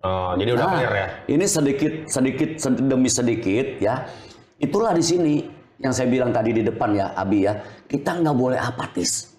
Oh, 0.00 0.32
jadi 0.32 0.56
udah 0.56 0.64
Nah, 0.64 0.74
clear 0.74 0.94
ya? 0.96 1.06
Ini 1.28 1.44
sedikit 1.44 1.92
sedikit 2.08 2.50
sed- 2.56 2.82
demi 2.82 3.06
sedikit 3.06 3.78
ya. 3.78 4.08
Itulah 4.56 4.90
di 4.90 5.04
sini 5.04 5.34
yang 5.76 5.92
saya 5.92 6.08
bilang 6.08 6.32
tadi 6.32 6.50
di 6.50 6.62
depan 6.62 6.94
ya, 6.94 7.12
Abi 7.12 7.44
ya. 7.44 7.52
Kita 7.84 8.16
nggak 8.16 8.32
boleh 8.34 8.56
apatis. 8.56 9.36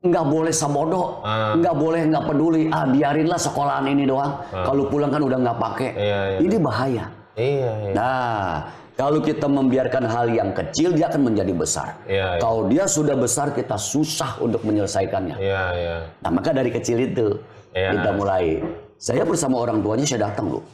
Nggak 0.00 0.26
boleh 0.32 0.48
sabodo, 0.48 1.20
Ah. 1.20 1.52
nggak 1.60 1.76
boleh 1.76 2.00
nggak 2.08 2.24
peduli. 2.24 2.72
Ah 2.72 2.88
biarinlah 2.88 3.36
sekolahan 3.36 3.84
ini 3.84 4.08
doang. 4.08 4.32
Kalau 4.48 4.88
pulang 4.88 5.12
kan 5.12 5.20
udah 5.20 5.36
nggak 5.36 5.58
pakai. 5.60 5.88
Ah. 5.92 6.00
Iya, 6.00 6.20
iya. 6.24 6.38
Ini 6.40 6.56
bahaya. 6.56 7.04
Iya, 7.36 7.70
iya. 7.84 7.92
Nah, 7.92 8.48
kalau 8.96 9.20
kita 9.20 9.44
membiarkan 9.44 10.08
hal 10.08 10.32
yang 10.32 10.56
kecil, 10.56 10.96
dia 10.96 11.12
akan 11.12 11.28
menjadi 11.28 11.52
besar. 11.52 12.00
Iya, 12.08 12.36
iya. 12.36 12.40
Kalau 12.40 12.64
dia 12.72 12.88
sudah 12.88 13.12
besar, 13.12 13.52
kita 13.52 13.76
susah 13.76 14.40
untuk 14.40 14.64
menyelesaikannya. 14.64 15.36
Iya, 15.36 15.62
iya. 15.76 15.96
Nah, 16.24 16.30
maka 16.32 16.56
dari 16.56 16.72
kecil 16.72 16.96
itu 17.04 17.36
Iya. 17.76 18.00
kita 18.00 18.10
mulai. 18.16 18.56
Saya 18.96 19.28
bersama 19.28 19.60
orang 19.60 19.84
tuanya 19.84 20.08
saya 20.08 20.32
datang 20.32 20.48
loh. 20.48 20.64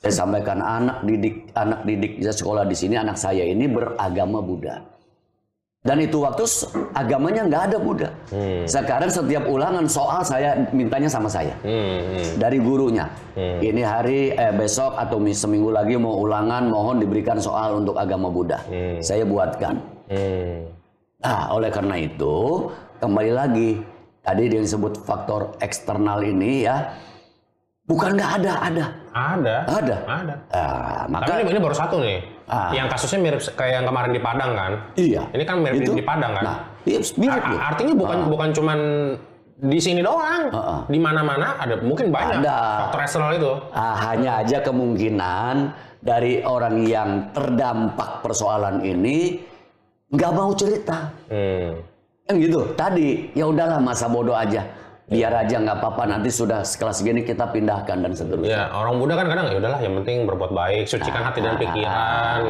Saya 0.00 0.16
sampaikan 0.16 0.64
anak 0.64 1.04
didik 1.04 1.52
anak 1.52 1.84
didik 1.84 2.24
saya 2.24 2.34
sekolah 2.34 2.64
di 2.64 2.74
sini 2.74 2.96
anak 2.96 3.20
saya 3.20 3.44
ini 3.44 3.68
beragama 3.68 4.40
Buddha. 4.40 4.80
Dan 5.82 5.98
itu 5.98 6.22
waktu 6.22 6.46
agamanya 6.94 7.42
nggak 7.42 7.62
ada 7.66 7.76
Buddha. 7.76 8.10
Sekarang 8.64 9.10
setiap 9.10 9.42
ulangan 9.44 9.82
soal 9.84 10.22
saya 10.22 10.54
mintanya 10.70 11.10
sama 11.10 11.26
saya 11.26 11.58
Hmm, 11.58 11.98
hmm. 12.22 12.38
dari 12.38 12.62
gurunya. 12.62 13.10
Ini 13.34 13.82
hari 13.82 14.30
eh, 14.30 14.54
besok 14.54 14.94
atau 14.94 15.18
mi- 15.18 15.34
seminggu 15.34 15.74
lagi 15.74 15.98
mau 15.98 16.14
ulangan 16.16 16.70
mohon 16.70 17.02
diberikan 17.02 17.42
soal 17.42 17.82
untuk 17.82 17.98
agama 17.98 18.30
Buddha. 18.30 18.62
Saya 19.02 19.26
buatkan. 19.26 19.82
Hmm. 20.06 20.70
Nah, 21.18 21.50
oleh 21.50 21.70
karena 21.70 21.98
itu, 21.98 22.70
kembali 22.98 23.32
lagi 23.34 23.82
tadi 24.22 24.46
yang 24.48 24.62
disebut 24.62 25.02
faktor 25.02 25.58
eksternal 25.58 26.22
ini 26.22 26.62
ya, 26.62 26.94
bukan 27.82 28.14
nggak 28.14 28.32
ada, 28.38 28.52
ada, 28.60 28.84
Ada. 29.10 29.56
ada. 29.66 29.96
Ada. 30.04 30.34
Ah, 30.50 31.02
Tapi 31.04 31.10
maka 31.12 31.32
ini, 31.36 31.50
ini 31.50 31.58
baru 31.58 31.74
satu 31.74 31.96
nih. 31.98 32.18
Ah. 32.52 32.68
Yang 32.68 32.86
kasusnya 32.92 33.18
mirip 33.22 33.40
kayak 33.56 33.80
yang 33.80 33.86
kemarin 33.88 34.12
di 34.12 34.20
Padang 34.20 34.52
kan? 34.52 34.72
iya. 34.94 35.24
Ini 35.32 35.44
kan 35.48 35.56
mirip 35.58 35.80
Itu- 35.80 35.96
di 35.96 36.04
Padang 36.04 36.36
kan? 36.36 36.44
Nah, 36.44 36.58
iya, 36.84 37.00
mirip 37.16 37.40
A- 37.40 37.48
loh. 37.48 37.60
Artinya 37.64 37.94
bukan 37.96 38.18
bukan 38.28 38.48
cuman 38.52 38.78
di 39.56 39.78
sini 39.80 40.04
doang. 40.04 40.52
Heeh. 40.52 40.78
Di 40.86 40.98
mana-mana 41.00 41.56
ada 41.56 41.80
mungkin 41.80 42.12
banyak 42.12 42.44
Ada. 42.44 42.58
faktor 42.84 43.00
eksternal 43.00 43.32
itu. 43.32 43.52
Ah, 43.72 43.96
hanya 44.06 44.44
aja 44.44 44.60
kemungkinan 44.60 45.54
dari 46.04 46.44
orang 46.44 46.84
yang 46.84 47.32
terdampak 47.32 48.20
persoalan 48.20 48.84
ini 48.84 49.40
nggak 50.12 50.32
mau 50.34 50.52
cerita. 50.52 51.08
Hmm. 51.32 51.80
Kan 52.22 52.34
gitu. 52.36 52.68
Tadi 52.76 53.32
ya 53.32 53.48
udahlah 53.48 53.80
masa 53.80 54.12
bodoh 54.12 54.36
aja. 54.36 54.60
Biar 55.12 55.32
aja 55.44 55.56
nggak 55.60 55.76
apa-apa 55.76 56.02
nanti 56.08 56.32
sudah 56.32 56.64
sekelas 56.64 57.04
gini 57.04 57.20
kita 57.20 57.52
pindahkan 57.52 58.00
dan 58.00 58.12
seterusnya. 58.16 58.48
Ya, 58.48 58.62
orang 58.72 58.96
muda 58.96 59.12
kan 59.12 59.28
kadang 59.28 59.52
ya 59.52 59.60
udahlah 59.60 59.80
yang 59.84 59.94
penting 60.00 60.24
berbuat 60.24 60.56
baik, 60.56 60.88
sucikan 60.88 61.20
hati 61.20 61.44
dan 61.44 61.60
pikiran. 61.60 62.40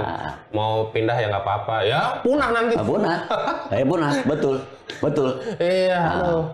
Mau 0.55 0.87
pindah 0.94 1.18
ya 1.18 1.27
nggak 1.27 1.42
apa-apa. 1.42 1.77
Ya 1.83 2.01
punah 2.22 2.48
nanti. 2.55 2.79
Ah, 2.79 2.87
punah. 2.87 3.18
Eh 3.75 3.83
punah, 3.83 4.12
betul. 4.22 4.62
Betul. 5.03 5.29
Iya, 5.59 6.01
aduh. 6.22 6.44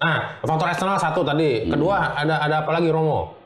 Nah, 0.00 0.18
faktor 0.40 0.72
eksternal 0.72 0.96
satu 0.96 1.20
tadi. 1.20 1.68
Kedua, 1.68 2.16
ada 2.16 2.40
ada 2.40 2.64
apa 2.64 2.70
lagi 2.80 2.88
Romo? 2.88 3.36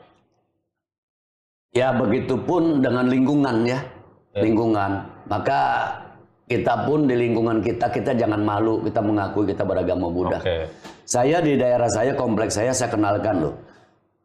Ya 1.75 1.91
begitupun 1.91 2.79
dengan 2.79 3.11
lingkungan 3.11 3.67
ya. 3.67 3.83
Lingkungan. 4.39 5.03
Maka 5.27 5.61
kita 6.45 6.85
pun 6.85 7.09
di 7.09 7.17
lingkungan 7.17 7.57
kita 7.65 7.89
kita 7.89 8.13
jangan 8.13 8.37
malu 8.41 8.81
kita 8.85 9.01
mengakui 9.01 9.49
kita 9.49 9.65
beragama 9.65 10.07
Buddha. 10.13 10.37
Oke. 10.37 10.69
Saya 11.05 11.41
di 11.41 11.57
daerah 11.57 11.89
saya 11.89 12.13
kompleks 12.13 12.57
saya 12.57 12.69
saya 12.73 12.93
kenalkan 12.93 13.41
loh. 13.41 13.55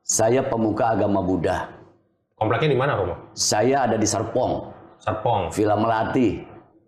Saya 0.04 0.44
pemuka 0.44 0.92
agama 0.96 1.24
Buddha. 1.24 1.68
Kompleknya 2.36 2.72
di 2.72 2.78
mana 2.80 2.96
Romo? 2.96 3.14
Saya 3.36 3.84
ada 3.84 4.00
di 4.00 4.08
Serpong, 4.08 4.72
Serpong. 5.00 5.52
Villa 5.52 5.76
Melati. 5.76 6.40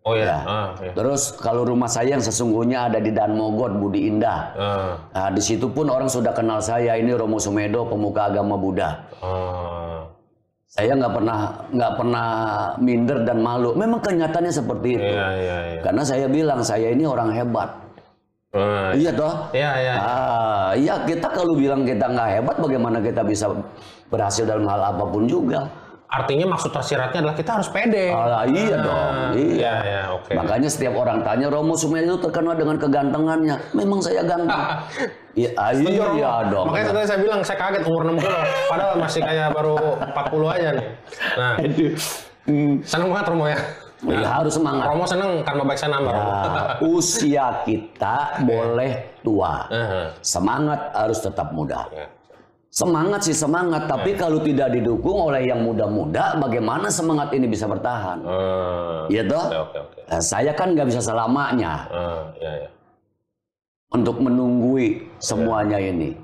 Oh 0.03 0.19
iya. 0.19 0.25
Ya. 0.27 0.39
Ah, 0.43 0.69
iya. 0.83 0.93
Terus 0.97 1.31
kalau 1.39 1.63
rumah 1.63 1.87
saya 1.87 2.19
yang 2.19 2.25
sesungguhnya 2.25 2.91
ada 2.91 2.99
di 2.99 3.15
Dan 3.15 3.39
Mogot, 3.39 3.79
Budi 3.79 4.11
Indah. 4.11 4.41
Ah, 4.59 4.93
Nah, 5.15 5.29
di 5.31 5.39
situ 5.45 5.71
pun 5.71 5.87
orang 5.87 6.11
sudah 6.11 6.35
kenal 6.35 6.59
saya 6.59 6.99
ini 6.99 7.15
Romo 7.15 7.39
Sumedo 7.39 7.87
pemuka 7.87 8.33
agama 8.33 8.59
Buddha. 8.59 9.07
ah. 9.23 9.82
Saya 10.73 10.97
nggak 10.97 11.13
pernah 11.13 11.39
nggak 11.69 11.93
pernah 12.01 12.29
minder 12.81 13.19
dan 13.29 13.45
malu. 13.45 13.77
Memang 13.77 14.01
kenyataannya 14.01 14.49
seperti 14.49 14.97
itu. 14.97 15.05
Iya, 15.05 15.29
iya, 15.37 15.57
iya. 15.69 15.81
Karena 15.85 16.01
saya 16.01 16.27
bilang 16.33 16.65
saya 16.65 16.89
ini 16.97 17.05
orang 17.05 17.29
hebat. 17.37 17.77
Ah, 18.57 18.97
Iya 18.97 19.13
toh? 19.13 19.53
Iya, 19.53 19.71
iya. 19.85 19.95
Ah, 20.01 20.71
iya 20.73 20.95
kita 21.05 21.29
kalau 21.29 21.53
bilang 21.61 21.85
kita 21.85 22.09
nggak 22.09 22.29
hebat, 22.41 22.57
bagaimana 22.57 23.05
kita 23.05 23.21
bisa 23.21 23.53
berhasil 24.09 24.49
dalam 24.49 24.65
hal 24.65 24.97
apa 24.97 25.05
pun 25.05 25.29
juga? 25.29 25.69
artinya 26.13 26.45
maksud 26.53 26.77
tersiratnya 26.77 27.25
adalah 27.25 27.33
kita 27.33 27.51
harus 27.57 27.73
pede. 27.73 28.13
Ah, 28.13 28.45
iya 28.45 28.77
dong, 28.85 29.13
iya. 29.33 29.33
Iya, 29.33 29.73
iya, 29.81 30.03
oke. 30.13 30.37
Makanya 30.37 30.69
setiap 30.69 30.93
orang 30.93 31.25
tanya 31.25 31.49
Romo 31.49 31.73
Sumejo 31.73 32.21
terkenal 32.21 32.53
dengan 32.53 32.77
kegantengannya. 32.77 33.57
Memang 33.73 34.05
saya 34.05 34.21
ganteng. 34.21 34.61
Iya, 35.33 35.51
Romo. 35.57 36.13
iya 36.13 36.33
dong. 36.47 36.65
Makanya 36.69 36.87
tadi 36.93 37.07
saya 37.09 37.21
bilang 37.21 37.41
saya 37.41 37.59
kaget 37.59 37.83
umur 37.85 38.03
60 38.07 38.21
padahal 38.69 38.95
masih 38.97 39.21
kayak 39.21 39.49
baru 39.51 39.75
40 40.05 40.49
aja 40.51 40.69
nih. 40.73 40.87
Nah, 41.35 41.55
Hmm, 42.43 42.83
seneng 42.83 43.09
banget 43.09 43.27
Romo 43.29 43.47
ya. 43.47 43.59
iya, 44.03 44.27
harus 44.29 44.53
semangat. 44.53 44.85
Romo 44.85 45.07
seneng 45.07 45.31
karma 45.41 45.63
baik 45.63 45.79
saya 45.79 45.91
nambah. 45.95 46.11
Romo. 46.11 46.31
Ah, 46.35 46.75
usia 46.83 47.47
kita 47.63 48.17
boleh 48.43 48.93
tua. 49.21 49.71
Eh, 49.71 50.11
Semangat 50.21 50.91
harus 50.93 51.19
tetap 51.19 51.49
muda. 51.51 51.87
eh. 51.93 52.11
Semangat 52.67 53.21
sih 53.23 53.37
semangat, 53.37 53.85
tapi 53.85 54.17
kalau 54.17 54.41
tidak 54.41 54.73
didukung 54.73 55.29
oleh 55.29 55.45
yang 55.45 55.61
muda-muda, 55.61 56.41
bagaimana 56.41 56.89
semangat 56.89 57.29
ini 57.31 57.45
bisa 57.45 57.69
bertahan? 57.69 58.25
Eh, 58.25 59.01
Iya 59.13 59.23
toh? 59.29 59.45
Nah, 60.09 60.21
saya 60.21 60.51
kan 60.51 60.73
nggak 60.73 60.89
bisa 60.89 60.99
selamanya 60.99 61.85
Eh, 61.87 62.21
iya, 62.39 62.53
iya. 62.59 62.69
Untuk 63.93 64.19
menunggui 64.19 65.07
semuanya 65.21 65.77
ini. 65.79 66.17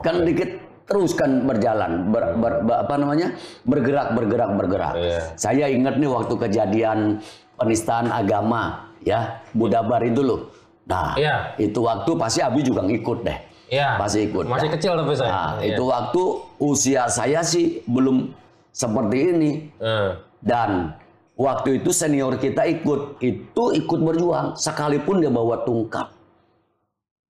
Kan 0.00 0.22
dikit 0.22 0.60
terus 0.84 1.16
kan 1.16 1.48
berjalan, 1.48 2.12
ber- 2.12 2.36
ber- 2.36 2.60
ber- 2.62 2.80
apa 2.84 2.94
namanya? 3.00 3.32
bergerak, 3.64 4.12
bergerak, 4.12 4.50
bergerak. 4.54 4.94
Iya. 4.94 5.20
Saya 5.34 5.66
ingat 5.72 5.96
nih 5.96 6.10
waktu 6.12 6.34
kejadian 6.36 7.24
penistaan 7.56 8.12
agama, 8.12 8.92
ya 9.00 9.40
Buddha 9.56 9.80
Bar 9.80 10.04
itu 10.04 10.20
loh. 10.20 10.40
Nah, 10.84 11.16
Iya. 11.16 11.56
itu 11.56 11.80
waktu 11.80 12.12
pasti 12.14 12.44
Abi 12.44 12.60
juga 12.60 12.84
ngikut 12.84 13.24
deh. 13.24 13.38
Iya. 13.72 13.96
Pasti 13.96 14.28
ikut. 14.28 14.44
Masih 14.44 14.68
kecil 14.68 14.92
tapi 14.92 15.16
saya. 15.16 15.30
Nah, 15.32 15.50
Iya. 15.64 15.72
itu 15.72 15.82
waktu 15.88 16.22
usia 16.60 17.08
saya 17.08 17.40
sih 17.40 17.80
belum 17.88 18.36
seperti 18.68 19.18
ini. 19.32 19.50
Eh, 19.80 20.10
Dan 20.44 20.92
waktu 21.40 21.80
itu 21.80 21.88
senior 21.88 22.36
kita 22.36 22.68
ikut, 22.68 23.16
itu 23.24 23.64
ikut 23.72 23.96
berjuang 23.96 24.60
sekalipun 24.60 25.24
dia 25.24 25.32
bawa 25.32 25.64
tungkap. 25.64 26.12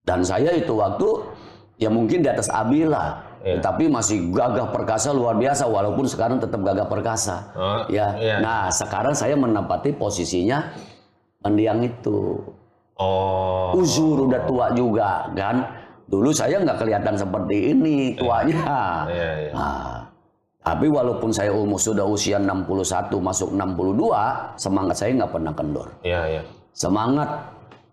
Dan 0.05 0.21
saya 0.21 0.53
itu 0.53 0.77
waktu 0.77 1.09
ya 1.81 1.89
mungkin 1.89 2.21
di 2.21 2.29
atas 2.29 2.53
Abila, 2.53 3.35
Iya. 3.45 3.61
tapi 3.61 3.93
masih 3.93 4.33
gagah 4.33 4.73
perkasa 4.73 5.13
luar 5.13 5.37
biasa 5.37 5.69
walaupun 5.69 6.09
sekarang 6.09 6.41
tetap 6.41 6.65
gagah 6.65 6.89
perkasa. 6.89 7.53
Oh, 7.53 7.85
ya. 7.93 8.17
iya. 8.17 8.41
Nah, 8.41 8.73
sekarang 8.73 9.13
saya 9.13 9.37
menempati 9.37 9.93
posisinya 9.93 10.73
mendiang 11.45 11.85
itu. 11.85 12.41
Oh. 12.97 13.77
Uzur 13.77 14.33
udah 14.33 14.49
tua 14.49 14.73
juga 14.73 15.29
kan. 15.37 15.61
Dulu 16.09 16.33
saya 16.33 16.57
nggak 16.65 16.81
kelihatan 16.81 17.21
seperti 17.21 17.77
ini 17.77 18.17
tuanya. 18.17 18.65
Iya, 19.13 19.31
iya. 19.45 19.51
Nah, 19.53 20.09
tapi 20.65 20.89
walaupun 20.89 21.29
saya 21.29 21.53
umur 21.53 21.77
sudah 21.77 22.09
usia 22.09 22.41
61 22.41 23.21
masuk 23.21 23.53
62, 23.53 24.57
semangat 24.57 24.97
saya 24.97 25.21
nggak 25.21 25.33
pernah 25.37 25.53
kendor. 25.53 25.89
Iya, 26.01 26.21
iya. 26.33 26.43
Semangat 26.73 27.29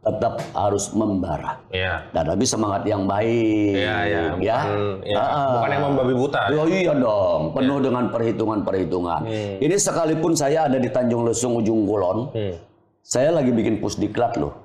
tetap 0.02 0.42
harus 0.58 0.90
membara. 0.92 1.62
Iya. 1.70 2.10
Dan 2.10 2.26
tapi 2.26 2.42
semangat 2.42 2.82
yang 2.84 3.06
baik. 3.06 3.78
Iya, 3.78 3.98
iya. 4.02 4.22
Bukan, 4.34 4.42
Ya. 4.42 4.60
iya. 5.06 5.16
Ah, 5.22 5.50
Bukan 5.56 5.70
yang 5.70 5.84
membabi 5.88 6.14
buta. 6.18 6.42
Oh 6.52 6.66
iya 6.66 6.94
dong, 6.98 7.54
penuh 7.54 7.78
dengan 7.80 8.10
perhitungan-perhitungan. 8.10 9.22
Ini 9.62 9.76
sekalipun 9.78 10.34
saya 10.34 10.66
ada 10.66 10.82
di 10.82 10.90
Tanjung 10.90 11.22
Lesung 11.22 11.54
ujung 11.56 11.86
Kulon, 11.86 12.34
Hmm. 12.34 12.58
saya 13.00 13.30
lagi 13.30 13.54
bikin 13.54 13.78
pusdiklat 13.78 14.42
loh. 14.42 14.58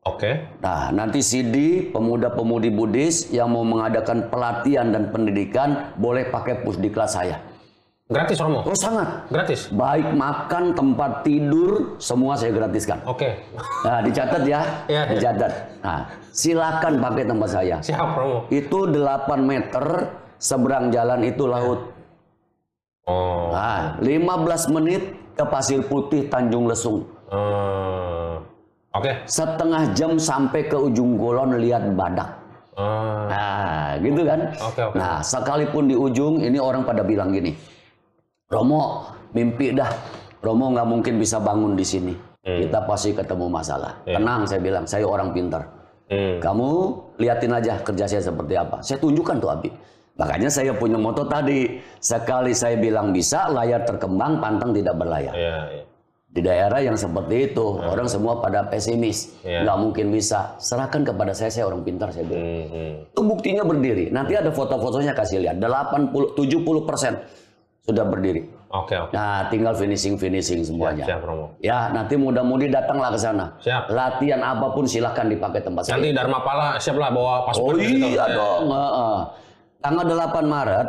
Oke. 0.00 0.32
Nah, 0.64 0.88
nanti 0.90 1.20
CD 1.20 1.84
pemuda-pemudi 1.92 2.72
Buddhis 2.72 3.28
yang 3.28 3.52
mau 3.52 3.60
mengadakan 3.60 4.32
pelatihan 4.32 4.88
dan 4.88 5.12
pendidikan 5.12 5.92
boleh 6.00 6.30
pakai 6.30 6.64
pusdiklat 6.64 7.10
saya. 7.10 7.42
Gratis 8.10 8.42
Romo. 8.42 8.66
Oh 8.66 8.74
sangat. 8.74 9.30
Gratis. 9.30 9.70
Baik 9.70 10.10
makan, 10.18 10.74
tempat 10.74 11.22
tidur, 11.22 11.94
semua 12.02 12.34
saya 12.34 12.50
gratiskan. 12.50 12.98
Oke. 13.06 13.38
Nah, 13.86 14.02
dicatat 14.02 14.42
ya. 14.42 14.60
Iya, 14.90 15.02
iya. 15.06 15.14
Dicatat. 15.14 15.52
Nah, 15.78 16.00
silakan 16.34 16.98
pakai 16.98 17.24
tempat 17.30 17.48
saya. 17.54 17.76
Siap 17.78 18.18
Romo. 18.18 18.50
Itu 18.50 18.90
8 18.90 19.46
meter 19.46 20.10
seberang 20.42 20.90
jalan 20.90 21.22
itu 21.22 21.46
laut. 21.46 21.94
Oh. 23.06 23.54
Nah, 23.54 23.94
15 24.02 24.74
menit 24.74 25.14
ke 25.38 25.44
Pasir 25.46 25.86
Putih 25.86 26.26
Tanjung 26.26 26.66
Lesung. 26.66 27.06
Eh, 27.30 28.34
Oke. 28.90 29.22
Setengah 29.30 29.94
jam 29.94 30.18
sampai 30.18 30.66
ke 30.66 30.74
ujung 30.74 31.14
Kulon 31.14 31.54
lihat 31.62 31.86
badak. 31.94 32.26
Eh, 32.74 33.22
Nah, 33.30 33.94
gitu 34.02 34.26
kan? 34.26 34.40
Oke, 34.66 34.80
oke. 34.82 34.96
Nah, 34.98 35.22
sekalipun 35.22 35.86
di 35.86 35.94
ujung 35.94 36.42
ini 36.42 36.58
orang 36.58 36.82
pada 36.82 37.06
bilang 37.06 37.30
gini, 37.30 37.54
Romo 38.50 39.06
mimpi 39.30 39.70
dah, 39.70 39.86
Romo 40.42 40.74
nggak 40.74 40.88
mungkin 40.90 41.22
bisa 41.22 41.38
bangun 41.38 41.78
di 41.78 41.86
sini. 41.86 42.14
Hmm. 42.42 42.58
Kita 42.66 42.82
pasti 42.82 43.14
ketemu 43.14 43.46
masalah. 43.46 44.02
Iya. 44.02 44.18
Tenang, 44.18 44.42
saya 44.50 44.60
bilang, 44.60 44.84
saya 44.90 45.06
orang 45.06 45.30
pintar. 45.30 45.70
hmm. 46.10 46.42
Kamu 46.42 46.68
liatin 47.22 47.54
aja 47.54 47.78
kerja 47.78 48.10
saya 48.10 48.22
seperti 48.26 48.58
apa. 48.58 48.82
Saya 48.82 48.98
tunjukkan 48.98 49.36
tuh 49.38 49.50
Abi. 49.54 49.70
Makanya 50.18 50.50
saya 50.50 50.74
punya 50.74 50.98
moto 50.98 51.30
tadi, 51.30 51.78
sekali 52.02 52.50
saya 52.52 52.74
bilang 52.74 53.14
bisa, 53.14 53.46
layar 53.54 53.86
terkembang, 53.86 54.42
pantang 54.42 54.74
tidak 54.74 54.98
berlayar. 54.98 55.32
Iya, 55.32 55.58
iya. 55.70 55.84
Di 56.30 56.40
daerah 56.42 56.78
yang 56.82 56.94
seperti 56.98 57.54
itu, 57.54 57.66
orang 57.78 58.06
semua 58.10 58.38
pada 58.42 58.66
pesimis, 58.66 59.30
Iya. 59.46 59.62
nggak 59.62 59.78
mungkin 59.78 60.06
bisa. 60.10 60.58
Serahkan 60.58 61.06
kepada 61.06 61.30
saya, 61.32 61.54
saya 61.54 61.70
orang 61.70 61.86
pintar, 61.86 62.10
saya 62.10 62.26
bilang. 62.26 62.42
Hmm, 62.42 62.66
hmm. 62.66 62.94
Itu 63.14 63.20
buktinya 63.22 63.62
berdiri. 63.62 64.10
Nanti 64.10 64.34
ada 64.34 64.50
foto-fotonya 64.50 65.14
kasih 65.14 65.38
lihat. 65.46 65.56
80 65.62 66.34
70 66.34 66.82
persen 66.82 67.14
sudah 67.80 68.04
berdiri. 68.04 68.44
Oke, 68.70 68.94
oke. 68.94 69.10
Nah, 69.10 69.50
tinggal 69.50 69.74
finishing-finishing 69.74 70.62
semuanya. 70.62 71.02
Siap 71.02 71.26
Romo. 71.26 71.58
Ya, 71.58 71.90
nanti 71.90 72.14
mudah-mudi 72.14 72.70
datanglah 72.70 73.10
ke 73.10 73.18
sana. 73.18 73.58
Siap. 73.58 73.90
Latihan 73.90 74.38
apa 74.38 74.70
pun 74.70 74.86
silahkan 74.86 75.26
dipakai 75.26 75.58
tempat 75.58 75.82
saya. 75.84 75.98
Nanti 75.98 76.14
Dharma 76.14 76.38
Pala 76.40 76.78
siap 76.78 76.94
lah 76.94 77.10
bawa 77.10 77.42
Oh 77.42 77.46
paspor 77.50 77.74
gitu. 77.76 78.06
iya 78.06 78.24
dong. 78.30 78.70
heeh. 78.70 79.18
Tanggal 79.80 80.04
8 80.06 80.44
Maret 80.44 80.88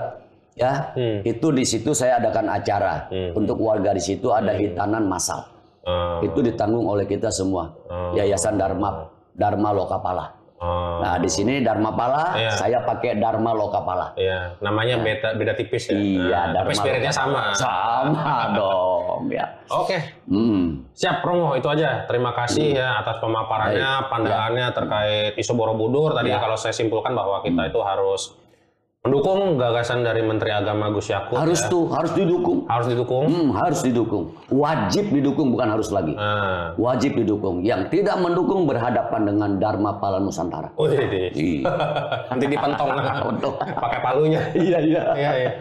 ya, 0.54 0.93
Hmm. 0.93 1.19
itu 1.23 1.47
di 1.49 1.63
situ 1.63 1.89
saya 1.91 2.19
adakan 2.19 2.51
acara 2.51 3.08
untuk 3.34 3.58
warga 3.58 3.95
di 3.95 4.04
situ 4.04 4.30
ada 4.30 4.51
hitanan 4.51 5.08
massal. 5.08 5.41
Eh, 5.82 6.30
Itu 6.30 6.45
ditanggung 6.45 6.86
oleh 6.86 7.10
kita 7.10 7.34
semua. 7.34 7.73
Oh. 7.89 8.13
Yayasan 8.13 8.54
Dharma 8.54 9.10
Dharma 9.34 9.73
Lokapala. 9.73 10.30
Eh, 10.62 10.97
Nah, 11.02 11.17
di 11.17 11.26
sini 11.26 11.60
Dharma 11.60 11.89
Pala, 11.91 12.38
Iya. 12.38 12.54
saya 12.54 12.80
pakai 12.82 13.17
Dharma 13.17 13.50
Lokapala. 13.52 14.13
Iya, 14.13 14.56
namanya 14.60 15.02
beda 15.02 15.34
beda 15.34 15.54
tipis 15.54 15.89
ya. 15.89 15.97
Iya, 15.97 16.21
Nah, 16.54 16.62
tapi 16.62 16.71
Dharma 16.71 16.78
spiritnya 16.78 17.12
Lokapala. 17.12 17.52
sama. 17.52 17.58
Sama 17.58 18.36
dong, 18.58 19.21
ya. 19.28 19.45
Oke, 19.67 19.97
Hmm. 20.26 20.86
siap 20.91 21.19
Romo 21.21 21.56
itu 21.56 21.65
aja. 21.65 22.06
Terima 22.06 22.32
kasih 22.32 22.76
ya 22.76 23.00
atas 23.00 23.17
pemaparannya, 23.17 24.06
pandangannya 24.08 24.67
terkait 24.69 25.34
isu 25.34 25.54
Borobudur. 25.54 26.13
Tadi 26.13 26.30
Ya. 26.30 26.38
kalau 26.38 26.54
saya 26.54 26.71
simpulkan 26.71 27.12
bahwa 27.12 27.41
kita 27.41 27.65
itu 27.65 27.80
harus 27.80 28.36
mendukung 29.01 29.57
gagasan 29.57 30.05
dari 30.05 30.21
Menteri 30.21 30.53
Agama 30.53 30.93
Gus 30.93 31.09
Yakut. 31.09 31.33
Harus 31.33 31.57
ya. 31.59 31.73
tuh, 31.73 31.89
harus 31.89 32.13
didukung. 32.13 32.69
harus 32.69 32.85
didukung. 32.85 33.25
Hmm, 33.25 33.49
harus 33.51 33.81
didukung. 33.81 34.23
Wajib 34.47 35.09
didukung, 35.09 35.49
bukan 35.49 35.73
harus 35.73 35.89
lagi. 35.89 36.13
Nah, 36.13 36.77
Wajib 36.77 37.17
didukung. 37.17 37.65
Yang 37.65 37.89
tidak 37.89 38.21
mendukung 38.21 38.69
berhadapan 38.69 39.25
dengan 39.25 39.49
Dharma 39.57 39.97
Pala 39.97 40.21
Nusantara. 40.21 40.69
oh 40.77 40.85
iya, 40.85 41.33
Iya. 41.33 41.65
nanti 42.29 42.45
dipentong 42.45 42.89
Untuk- 43.33 43.57
pakai 43.57 43.99
palunya. 43.99 44.41
Iya, 44.53 44.77
iya. 44.77 45.01
Iya, 45.17 45.31
iya. 45.35 45.51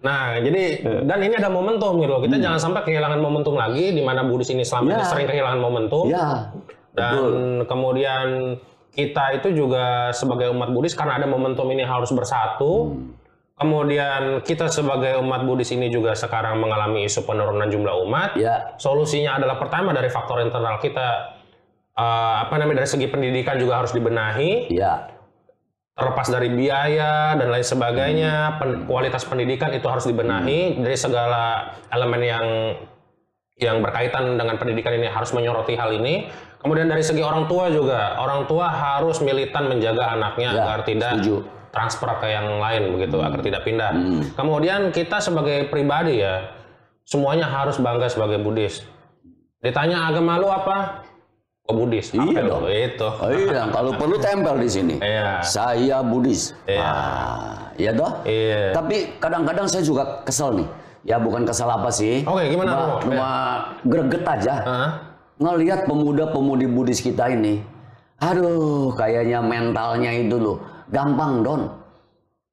Nah, 0.00 0.40
jadi 0.40 0.62
dan 1.04 1.18
ini 1.20 1.34
ada 1.36 1.52
momentum 1.52 2.00
gitu. 2.00 2.16
Kita 2.24 2.36
jangan 2.40 2.56
sampai 2.56 2.80
kehilangan 2.80 3.20
momentum 3.20 3.60
lagi 3.60 3.92
di 3.92 4.00
mana 4.00 4.24
Buddhis 4.24 4.48
ini 4.48 4.64
selama 4.64 4.96
ini 4.96 4.96
Ya. 4.96 5.04
sering 5.04 5.28
kehilangan 5.28 5.60
momentum. 5.60 6.08
Ya, 6.08 6.48
Dan 6.96 7.12
betul. 7.12 7.32
kemudian 7.68 8.26
kita 8.96 9.36
itu 9.36 9.52
juga 9.52 10.10
sebagai 10.16 10.48
umat 10.56 10.72
Buddhis 10.72 10.96
karena 10.96 11.20
ada 11.20 11.28
momentum 11.28 11.68
ini 11.68 11.84
harus 11.84 12.08
bersatu. 12.10 12.96
Hmm. 12.96 13.12
Kemudian 13.56 14.44
kita 14.44 14.68
sebagai 14.68 15.16
umat 15.20 15.44
Buddhis 15.44 15.72
ini 15.72 15.88
juga 15.88 16.12
sekarang 16.12 16.60
mengalami 16.60 17.08
isu 17.08 17.24
penurunan 17.24 17.68
jumlah 17.68 17.94
umat. 18.04 18.30
Ya, 18.36 18.76
Solusinya 18.76 19.40
adalah 19.40 19.56
pertama 19.56 19.96
dari 19.96 20.12
faktor 20.12 20.44
internal 20.44 20.76
kita 20.76 21.36
eh, 21.96 22.34
apa 22.44 22.52
namanya 22.60 22.84
dari 22.84 22.90
segi 22.92 23.08
pendidikan 23.08 23.56
juga 23.56 23.80
harus 23.80 23.96
dibenahi. 23.96 24.68
ya, 24.72 25.08
Terlepas 25.96 26.28
dari 26.28 26.52
biaya 26.52 27.32
dan 27.40 27.48
lain 27.48 27.64
sebagainya, 27.64 28.60
pen- 28.60 28.84
kualitas 28.84 29.24
pendidikan 29.24 29.72
itu 29.72 29.88
harus 29.88 30.04
dibenahi 30.04 30.76
dari 30.76 30.92
segala 30.92 31.72
elemen 31.88 32.20
yang 32.20 32.46
yang 33.56 33.80
berkaitan 33.80 34.36
dengan 34.36 34.60
pendidikan 34.60 34.92
ini 34.92 35.08
harus 35.08 35.32
menyoroti 35.32 35.72
hal 35.80 35.96
ini. 35.96 36.28
Kemudian 36.66 36.90
dari 36.90 37.00
segi 37.00 37.22
orang 37.22 37.46
tua 37.46 37.70
juga, 37.70 38.18
orang 38.18 38.42
tua 38.44 38.66
harus 38.66 39.22
militan 39.22 39.70
menjaga 39.70 40.18
anaknya 40.18 40.50
Ya, 40.50 40.62
agar 40.66 40.78
tidak 40.82 41.22
setuju. 41.22 41.46
transfer 41.70 42.10
ke 42.18 42.26
yang 42.26 42.58
lain 42.58 42.82
begitu, 42.90 43.22
agar 43.22 43.38
tidak 43.38 43.62
pindah. 43.62 43.94
Hmm. 43.94 44.22
Kemudian 44.34 44.90
kita 44.90 45.22
sebagai 45.22 45.70
pribadi 45.70 46.18
ya, 46.18 46.50
semuanya 47.06 47.46
harus 47.46 47.78
bangga 47.78 48.10
sebagai 48.10 48.42
Buddhis. 48.42 48.82
Ditanya 49.62 50.10
agama 50.10 50.36
lu 50.36 50.50
apa? 50.50 51.06
Oh 51.66 51.74
Buddhis. 51.76 52.10
Iya 52.10 52.22
Apa 52.22 52.40
lu? 52.42 52.50
dong. 52.50 52.62
Itu. 52.66 53.08
Oh 53.10 53.30
iya, 53.30 53.62
kalau 53.70 53.90
perlu 53.94 54.16
tempel 54.18 54.54
di 54.58 54.68
sini. 54.68 54.94
Iya. 54.98 55.42
Saya 55.42 56.02
Buddhis. 56.02 56.50
Iya. 56.62 56.82
Ah, 56.82 57.70
iya 57.74 57.90
toh? 57.90 58.10
Iya. 58.22 58.74
Tapi 58.74 58.96
kadang-kadang 59.18 59.66
saya 59.66 59.82
juga 59.82 60.22
kesel 60.22 60.62
nih. 60.62 60.68
Ya 61.06 61.22
bukan 61.22 61.46
kesal 61.46 61.70
apa 61.70 61.86
sih. 61.86 62.26
Oke, 62.26 62.50
gimana, 62.50 62.98
Cuma, 62.98 62.98
cuma 62.98 63.30
greget 63.86 64.26
aja. 64.26 64.54
Hah? 64.62 64.90
Ngelihat 65.36 65.84
pemuda-pemudi 65.84 66.64
Buddhis 66.64 67.04
kita 67.04 67.28
ini. 67.28 67.60
Aduh, 68.24 68.96
kayaknya 68.96 69.44
mentalnya 69.44 70.08
itu 70.16 70.40
loh. 70.40 70.56
Gampang 70.88 71.44
down. 71.44 71.68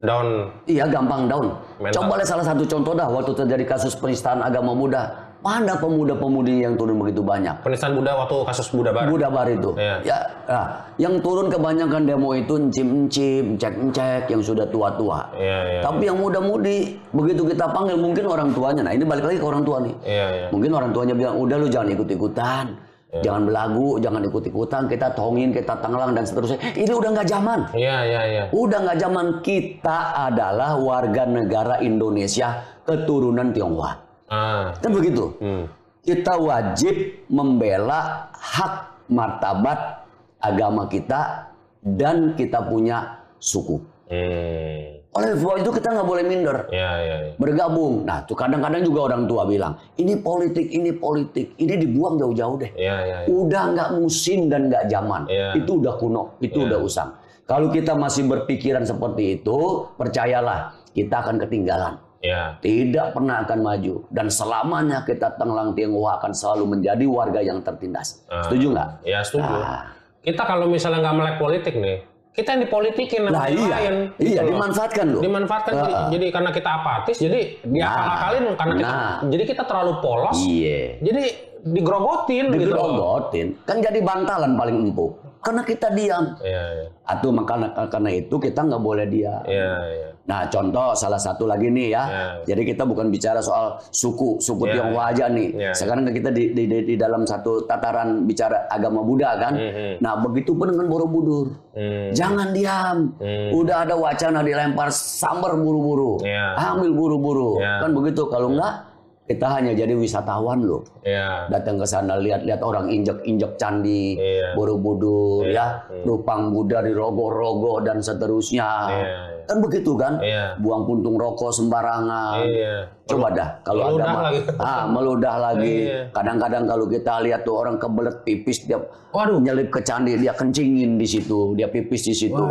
Down. 0.03 0.51
Iya 0.67 0.91
gampang 0.91 1.31
down. 1.31 1.55
Mental. 1.79 1.95
Coba 1.95 2.19
lihat 2.19 2.27
salah 2.27 2.43
satu 2.43 2.67
contoh 2.67 2.91
dah 2.91 3.07
waktu 3.07 3.31
terjadi 3.31 3.63
kasus 3.63 3.95
penistaan 3.95 4.43
agama 4.43 4.75
muda. 4.75 5.22
Mana 5.43 5.75
pemuda-pemudi 5.75 6.63
yang 6.63 6.79
turun 6.79 6.95
begitu 7.03 7.19
banyak? 7.19 7.67
Penistaan 7.67 7.99
Buddha 7.99 8.15
waktu 8.15 8.47
kasus 8.47 8.71
Buddha 8.71 8.95
Barat. 8.95 9.11
Buddha 9.11 9.27
Bar 9.27 9.51
itu. 9.51 9.75
Iya. 9.75 9.95
Ya, 10.07 10.17
nah, 10.47 10.65
yang 10.95 11.19
turun 11.19 11.51
kebanyakan 11.51 12.07
demo 12.07 12.31
itu 12.31 12.55
encim-encim, 12.55 13.59
cek-cek 13.59 14.31
yang 14.31 14.39
sudah 14.39 14.63
tua-tua. 14.71 15.35
Iya, 15.35 15.59
iya. 15.67 15.81
Tapi 15.83 16.07
yang 16.07 16.15
muda-mudi 16.15 16.95
begitu 17.11 17.43
kita 17.43 17.75
panggil 17.75 17.99
mungkin 17.99 18.23
orang 18.23 18.55
tuanya. 18.55 18.87
Nah, 18.87 18.95
ini 18.95 19.03
balik 19.03 19.27
lagi 19.27 19.37
ke 19.43 19.43
orang 19.43 19.67
tua 19.67 19.83
nih. 19.83 19.95
Iya, 20.07 20.27
iya. 20.31 20.47
Mungkin 20.55 20.71
orang 20.71 20.95
tuanya 20.95 21.11
bilang, 21.11 21.35
"Udah 21.35 21.55
lu 21.59 21.67
jangan 21.67 21.91
ikut-ikutan. 21.91 22.65
Jangan 23.13 23.45
belagu, 23.45 24.01
jangan 24.01 24.25
ikut-ikutan, 24.25 24.89
kita 24.89 25.13
tongin, 25.13 25.53
kita 25.53 25.77
tenggelam 25.83 26.17
dan 26.17 26.25
seterusnya." 26.25 26.57
Ini 26.71 26.89
udah 26.97 27.09
nggak 27.19 27.27
zaman. 27.29 27.59
Iya, 27.75 27.97
iya, 28.07 28.21
iya. 28.31 28.43
Udah 28.55 28.79
nggak 28.79 28.97
zaman 28.97 29.25
kita 29.43 30.31
adalah 30.31 30.79
warga 30.79 31.27
negara 31.27 31.83
Indonesia 31.83 32.63
keturunan 32.87 33.51
Tionghoa. 33.51 34.02
Ah. 34.33 34.73
Kan 34.81 34.89
begitu? 34.89 35.37
Hmm. 35.37 35.65
kita 36.03 36.35
wajib 36.35 37.23
membela 37.31 38.27
hak 38.35 39.07
martabat 39.07 40.03
agama 40.43 40.91
kita 40.91 41.47
dan 41.79 42.35
kita 42.35 42.59
punya 42.67 43.23
suku. 43.39 43.79
Hmm. 44.11 44.99
Oleh 45.13 45.37
sebab 45.37 45.61
itu 45.61 45.69
kita 45.69 45.93
nggak 45.93 46.07
boleh 46.09 46.23
minder. 46.25 46.57
Iya, 46.73 46.91
iya, 47.05 47.15
iya. 47.29 47.33
Bergabung. 47.37 48.01
Nah, 48.01 48.25
tuh 48.25 48.33
kadang-kadang 48.33 48.81
juga 48.81 49.13
orang 49.13 49.29
tua 49.29 49.45
bilang, 49.45 49.77
ini 50.01 50.17
politik, 50.17 50.73
ini 50.73 50.89
politik, 50.89 51.53
ini 51.61 51.77
dibuang 51.77 52.17
jauh-jauh 52.17 52.57
deh. 52.57 52.71
Iya, 52.73 52.95
iya, 53.05 53.17
iya. 53.23 53.27
Udah 53.29 53.63
nggak 53.77 53.89
musim 54.01 54.49
dan 54.49 54.73
nggak 54.73 54.89
zaman. 54.89 55.29
Iya. 55.29 55.53
Itu 55.53 55.79
udah 55.79 55.93
kuno, 56.01 56.41
itu 56.41 56.65
udah 56.65 56.81
usang. 56.81 57.13
Kalau 57.45 57.69
kita 57.69 57.93
masih 57.93 58.25
berpikiran 58.25 58.89
seperti 58.89 59.39
itu, 59.39 59.85
percayalah 60.01 60.73
kita 60.97 61.21
akan 61.21 61.37
ketinggalan. 61.45 61.93
Iya. 62.23 62.55
Tidak 62.57 63.11
pernah 63.11 63.43
akan 63.43 63.59
maju 63.59 64.07
dan 64.07 64.31
selamanya 64.31 65.03
kita 65.03 65.35
Tenglang 65.35 65.75
Tionghoa 65.75 66.23
akan 66.23 66.31
selalu 66.31 66.79
menjadi 66.79 67.03
warga 67.03 67.43
yang 67.43 67.59
tertindas. 67.59 68.23
Ah. 68.31 68.47
Setuju 68.47 68.71
nggak? 68.71 68.89
Iya, 69.03 69.19
setuju. 69.27 69.53
Ah. 69.59 69.91
Kita 70.23 70.47
kalau 70.47 70.71
misalnya 70.71 71.03
nggak 71.03 71.15
melek 71.19 71.35
politik 71.35 71.75
nih, 71.75 71.99
kita 72.31 72.55
yang 72.55 72.61
dipolitikin 72.63 73.27
sama 73.27 73.35
Nah 73.35 73.45
yang 73.45 73.59
iya, 73.59 73.75
lain. 73.75 73.95
iya 74.17 74.41
gitu 74.41 74.49
dimanfaatkan 74.55 75.05
loh. 75.11 75.21
dimanfaatkan 75.21 75.73
jadi, 75.75 75.93
Ah. 75.93 76.07
jadi 76.09 76.25
karena 76.31 76.49
kita 76.49 76.69
apatis 76.71 77.17
jadi 77.19 77.41
dia 77.61 77.83
Nah, 77.85 78.31
karena 78.55 78.73
kita 78.79 78.87
nah. 78.89 79.15
jadi 79.27 79.43
kita 79.45 79.63
terlalu 79.67 79.93
polos 79.99 80.37
Iya. 80.41 81.03
jadi 81.03 81.23
digrogotin 81.63 82.45
gitu 82.51 82.71
loh. 82.71 82.87
Digerogotin, 82.87 83.47
kan 83.63 83.77
jadi 83.79 83.99
bantalan 83.99 84.51
paling 84.55 84.77
empuk. 84.89 85.11
Karena 85.43 85.61
kita 85.61 85.91
diam. 85.91 86.39
Iya, 86.39 86.63
iya. 86.71 86.87
Atau 87.03 87.35
makanya 87.35 87.67
karena 87.91 88.09
itu 88.09 88.35
kita 88.39 88.63
nggak 88.63 88.79
boleh 88.79 89.05
diam. 89.05 89.43
Iya, 89.43 89.71
iya. 89.91 90.09
Nah, 90.23 90.47
contoh 90.47 90.95
salah 90.95 91.19
satu 91.19 91.43
lagi 91.43 91.67
nih 91.67 91.91
ya. 91.91 92.03
Ya. 92.03 92.23
Jadi 92.47 92.71
kita 92.71 92.87
bukan 92.87 93.11
bicara 93.11 93.43
soal 93.43 93.75
suku, 93.91 94.39
suku 94.39 94.63
Ya, 94.65 94.79
Tionghoa 94.79 95.03
aja 95.11 95.25
nih. 95.27 95.49
Ya. 95.51 95.71
Sekarang 95.75 96.07
kita 96.07 96.31
di, 96.31 96.55
di, 96.55 96.63
di- 96.63 96.85
di 96.85 96.95
dalam 96.95 97.27
satu 97.27 97.67
tataran 97.67 98.23
bicara 98.23 98.71
agama 98.71 99.03
Buddha 99.03 99.35
kan. 99.35 99.51
Mhm. 99.59 99.99
Nah, 99.99 100.23
begitu 100.23 100.55
pun 100.55 100.71
dengan 100.71 100.87
Borobudur. 100.87 101.51
Hmm. 101.75 102.15
Jangan 102.15 102.55
diam. 102.55 103.11
Hmm. 103.19 103.51
Udah 103.51 103.83
ada 103.83 103.99
wacana 103.99 104.39
dilempar 104.39 104.95
sambar 104.95 105.59
buru-buru. 105.59 106.23
Ya. 106.23 106.55
Ambil 106.71 106.95
buru-buru. 106.95 107.59
Ya. 107.59 107.83
Kan 107.83 107.91
begitu. 107.91 108.23
Kalau 108.31 108.55
enggak, 108.55 108.92
kita 109.23 109.47
hanya 109.47 109.71
jadi 109.71 109.95
wisatawan 109.95 110.67
loh. 110.67 110.83
Iya. 110.99 111.47
Datang 111.47 111.79
ke 111.79 111.87
sana 111.87 112.19
lihat-lihat 112.19 112.59
orang 112.59 112.91
injek-injek 112.91 113.55
candi, 113.55 114.19
Iya. 114.19 114.51
Borobudur 114.51 115.47
Iya. 115.47 115.55
ya, 115.55 115.65
Rupang 116.03 116.51
Buddha 116.51 116.83
di 116.83 116.91
rogo-rogo 116.91 117.79
dan 117.79 118.03
seterusnya. 118.03 118.69
Iya, 118.91 118.99
iya. 118.99 119.19
Kan 119.47 119.63
begitu 119.63 119.95
kan? 119.95 120.19
Iya. 120.19 120.59
Buang 120.59 120.83
puntung 120.83 121.15
rokok 121.15 121.55
sembarangan. 121.55 122.43
Iya. 122.43 122.75
Coba 123.07 123.31
dah 123.31 123.49
kalau 123.63 123.95
Meludah 123.95 124.07
ada 124.07 124.21
lagi. 124.27 124.39
ah 124.67 124.83
meludah 124.87 125.35
lagi. 125.39 125.75
Iya. 125.87 125.99
Kadang-kadang 126.11 126.63
kalau 126.67 126.85
kita 126.91 127.13
lihat 127.23 127.41
tuh 127.47 127.55
orang 127.55 127.75
kebelet 127.79 128.15
pipis 128.27 128.67
dia 128.67 128.79
Waduh. 129.15 129.39
nyelip 129.39 129.71
ke 129.71 129.79
candi 129.83 130.19
dia 130.19 130.35
kencingin 130.35 130.99
di 130.99 131.07
situ, 131.07 131.55
dia 131.55 131.71
pipis 131.71 132.07
di 132.07 132.15
situ. 132.15 132.43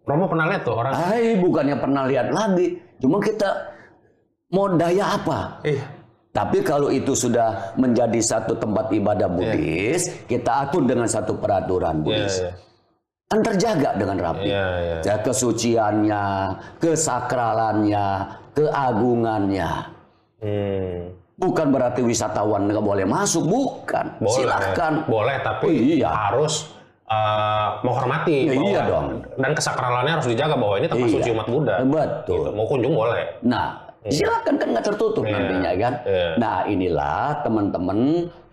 Romo 0.00 0.26
pernah 0.26 0.50
lihat 0.50 0.66
tuh 0.66 0.74
orang 0.74 0.90
Hai, 0.90 1.38
bukannya 1.38 1.76
pernah 1.78 2.02
lihat 2.10 2.34
lagi. 2.34 2.78
Cuma 2.98 3.22
kita 3.22 3.46
mau 4.50 4.66
daya 4.74 5.14
apa? 5.14 5.62
Iya. 5.62 5.99
Tapi 6.30 6.62
kalau 6.62 6.94
itu 6.94 7.10
sudah 7.10 7.74
menjadi 7.74 8.22
satu 8.22 8.54
tempat 8.54 8.94
ibadah 8.94 9.26
Buddhis, 9.26 10.26
kita 10.30 10.62
atur 10.62 10.86
dengan 10.86 11.10
satu 11.10 11.34
peraturan 11.34 11.98
Iya, 11.98 12.04
Buddhis. 12.06 12.34
iya. 12.38 12.52
Kan 13.26 13.40
terjaga 13.42 13.90
dengan 13.94 14.16
rapi. 14.18 14.46
Iya, 14.46 14.66
iya. 14.78 14.96
Ya, 15.02 15.16
kesuciannya, 15.18 16.24
kesakralannya, 16.78 18.06
keagungannya. 18.54 19.70
Hmm. 20.38 20.98
Bukan 21.34 21.66
berarti 21.72 22.04
wisatawan 22.04 22.68
nggak 22.68 22.84
boleh 22.84 23.06
masuk, 23.08 23.46
bukan. 23.46 24.18
Boleh. 24.20 24.34
Silahkan. 24.34 24.92
Boleh, 25.08 25.36
tapi 25.40 25.98
iya. 25.98 26.10
harus 26.10 26.68
eh, 27.10 27.68
menghormati. 27.82 28.46
Ya, 28.46 28.54
bahwa- 28.54 28.66
iya 28.70 28.80
dong. 28.86 29.06
Dan 29.34 29.50
kesakralannya 29.50 30.12
harus 30.14 30.28
dijaga 30.30 30.54
bahwa 30.54 30.74
ini 30.78 30.86
tempat 30.86 31.08
Iya. 31.10 31.14
suci 31.18 31.28
umat 31.34 31.46
Buddha. 31.50 31.74
Betul. 31.82 32.34
Gitu. 32.38 32.50
Mau 32.54 32.66
kunjung 32.66 32.94
boleh. 32.94 33.24
Nah, 33.42 33.89
silakan 34.08 34.54
kan 34.56 34.68
nggak 34.72 34.86
tertutup 34.86 35.24
Iya, 35.28 35.34
nantinya 35.36 35.70
kan. 35.76 35.94
iya. 36.08 36.28
Nah, 36.40 36.56
inilah 36.64 37.44
teman-teman 37.44 37.98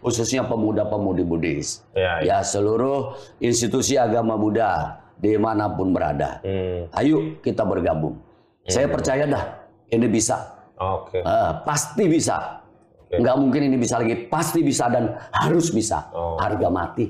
khususnya 0.03 0.43
pemuda-pemudi 0.43 1.23
Buddhis. 1.23 1.87
Iya, 1.95 2.13
iya. 2.19 2.27
Ya, 2.27 2.37
seluruh 2.43 3.15
institusi 3.39 3.95
agama 3.95 4.35
Buddha 4.35 4.99
di 5.15 5.39
mana 5.39 5.71
pun 5.71 5.95
berada. 5.95 6.43
Hmm. 6.43 6.91
Ayo 6.91 7.39
kita 7.39 7.63
bergabung. 7.63 8.19
Saya 8.67 8.91
percaya 8.91 9.23
dah 9.23 9.43
ini 9.87 10.11
bisa. 10.11 10.35
Oke. 10.75 11.23
Eh, 11.23 11.51
pasti 11.63 12.03
bisa. 12.11 12.59
Nggak 13.07 13.35
mungkin 13.39 13.71
ini 13.71 13.79
bisa 13.79 14.03
lagi. 14.03 14.27
Pasti 14.27 14.59
bisa 14.59 14.91
dan 14.91 15.15
harus 15.31 15.71
bisa. 15.71 16.11
Oh. 16.11 16.35
Harga 16.35 16.67
mati. 16.67 17.07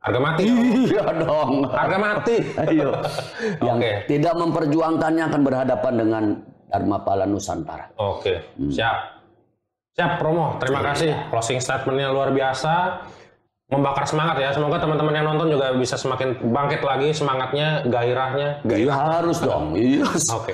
Harga 0.00 0.20
mati. 0.20 0.42
Iya 0.88 1.04
dong. 1.20 1.68
Harga 1.68 1.96
mati. 2.00 2.36
Ayo. 2.64 2.96
Yang 3.68 3.78
Oke. 3.78 3.92
tidak 4.08 4.34
memperjuangkannya 4.40 5.24
akan 5.28 5.40
berhadapan 5.44 5.94
dengan 6.00 6.24
Dharma 6.74 6.98
Pala 6.98 7.22
Nusantara. 7.22 7.86
Oke, 7.94 8.58
Hmm. 8.58 8.66
siap. 8.68 9.22
Siap, 9.94 10.18
Promo. 10.18 10.58
Terima 10.58 10.82
Iya. 10.82 10.86
kasih. 10.90 11.10
Closing 11.30 11.62
statementnya 11.62 12.10
luar 12.10 12.34
biasa. 12.34 13.06
Membakar 13.64 14.04
semangat 14.04 14.36
ya. 14.36 14.50
Semoga 14.50 14.76
teman-teman 14.76 15.14
yang 15.14 15.24
nonton 15.24 15.48
juga 15.48 15.70
bisa 15.72 15.94
semakin 15.94 16.34
bangkit 16.44 16.82
lagi 16.82 17.14
semangatnya, 17.14 17.80
gairahnya. 17.84 18.58
Iya 18.60 18.90
harus 18.92 19.38
dong. 19.38 19.72
Iya. 19.72 20.02
Oke. 20.34 20.52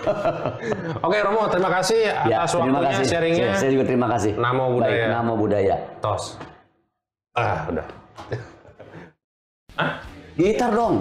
Oke, 1.09 1.17
Romo. 1.19 1.49
Terima 1.49 1.73
kasih 1.73 2.05
Ya, 2.23 2.45
atas 2.45 2.53
terima 2.55 2.79
waktunya, 2.79 2.93
kasih. 2.95 3.05
sharingnya. 3.09 3.49
Saya, 3.51 3.59
saya 3.59 3.71
juga 3.73 3.85
terima 3.87 4.07
kasih. 4.07 4.33
Namo 4.37 4.65
Buddhaya. 4.71 4.93
Baik, 5.01 5.11
Namo 5.11 5.33
Budaya. 5.35 5.77
Tos. 5.99 6.37
Ah, 7.33 7.65
udah. 7.67 7.87
Hah? 9.75 9.91
Gitar 10.37 10.71
dong. 10.71 10.95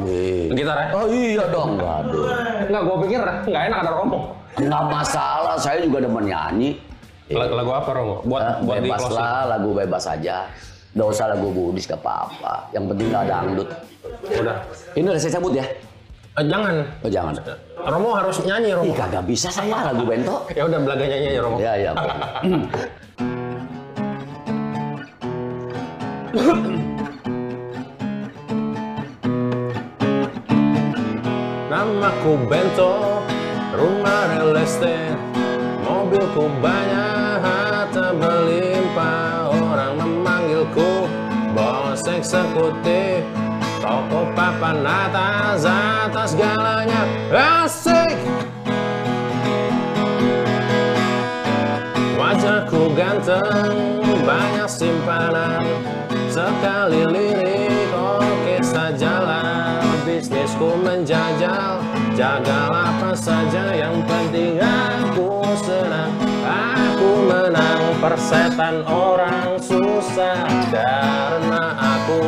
Gitar 0.50 0.78
ya? 0.80 0.88
Oh 0.96 1.06
iya 1.08 1.44
dong. 1.46 1.76
Waduh. 1.76 2.24
Enggak, 2.66 2.82
gue 2.82 2.98
pikir 3.06 3.20
nggak 3.22 3.64
enak 3.68 3.80
ada 3.84 3.92
Romo. 3.94 4.20
Nggak 4.56 4.84
masalah. 4.86 5.56
Saya 5.56 5.78
juga 5.80 6.02
demen 6.02 6.26
nyanyi. 6.26 6.80
Lagu, 7.30 7.54
lagu 7.54 7.72
apa, 7.72 7.90
Romo? 7.94 8.16
Buat, 8.24 8.42
Eh, 8.42 8.54
buat 8.64 8.76
di 8.76 8.90
bebas 8.90 9.02
closing. 9.06 9.22
lah, 9.22 9.42
lagu 9.48 9.70
bebas 9.72 10.04
aja. 10.08 10.38
Nggak 10.90 11.08
usah 11.08 11.26
lagu 11.30 11.48
Budis 11.48 11.86
gak 11.86 12.02
apa-apa. 12.02 12.54
Yang 12.72 12.84
penting 12.90 13.08
nggak 13.08 13.24
ada 13.24 13.36
angdut. 13.40 13.70
Udah. 14.32 14.58
Ini 14.98 15.06
udah 15.06 15.22
saya 15.22 15.34
cabut 15.38 15.54
ya? 15.54 15.66
Eh, 16.32 16.46
jangan. 16.46 16.74
Oh 17.00 17.12
jangan. 17.12 17.34
Romo 17.80 18.10
harus 18.12 18.38
nyanyi, 18.42 18.70
Ih 18.70 18.76
Romo. 18.76 18.94
kagak 18.96 19.24
bisa 19.24 19.48
saya 19.48 19.86
lagu 19.86 20.02
bento. 20.04 20.50
Ya 20.52 20.66
udah 20.66 20.80
belaga 20.82 21.06
nyanyi 21.06 21.28
aja, 21.30 21.40
Romo. 21.40 21.58
Ya 21.60 21.74
ya. 21.78 21.92
Namaku 31.70 32.34
Bento, 32.50 32.92
rumah 33.80 34.28
real 34.36 34.52
estate, 34.60 35.16
mobilku 35.80 36.52
banyak, 36.60 37.40
harta 37.40 38.12
berlimpah, 38.12 39.56
orang 39.56 39.96
memanggilku 39.96 41.08
bos 41.56 42.04
eksekutif, 42.04 43.24
toko 43.80 44.28
papan 44.36 44.84
atas, 44.84 45.64
atas 45.64 46.36
segalanya. 46.36 47.08
Asik. 47.32 48.20
Wajahku 52.20 52.94
ganteng, 52.94 54.04
banyak 54.28 54.70
simpanan, 54.70 55.64
sekali 56.28 57.08
lirik, 57.10 57.90
oke 57.96 58.60
sajalah, 58.60 59.82
bisnisku 60.04 60.78
menjajal, 60.84 61.79
jagal 62.20 62.68
apa 62.68 63.16
saja, 63.16 63.72
yang 63.72 64.04
penting 64.04 64.60
aku 64.60 65.40
senang, 65.64 66.12
aku 66.44 66.80
Aku 67.00 67.32
menang 67.32 67.96
persetan 68.04 68.84
orang 68.84 69.56
susah 69.56 70.44
Karena 70.68 71.80
aku 71.80 72.28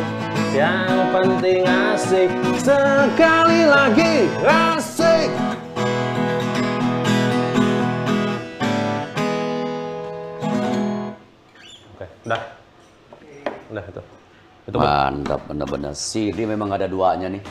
yang 0.56 1.12
penting 1.12 1.68
asik 1.68 2.32
Sekali 2.56 3.68
lagi 3.68 4.32
asik 4.48 5.28
Oke, 11.92 12.06
udah. 12.24 12.42
Udah 13.68 13.84
itu. 13.92 14.02
Itu 14.72 14.76
Mantap, 14.80 15.40
benar-benar. 15.52 15.92
CD 15.92 16.48
memang 16.48 16.72
ada 16.72 16.88
duanya 16.88 17.28
nih. 17.28 17.44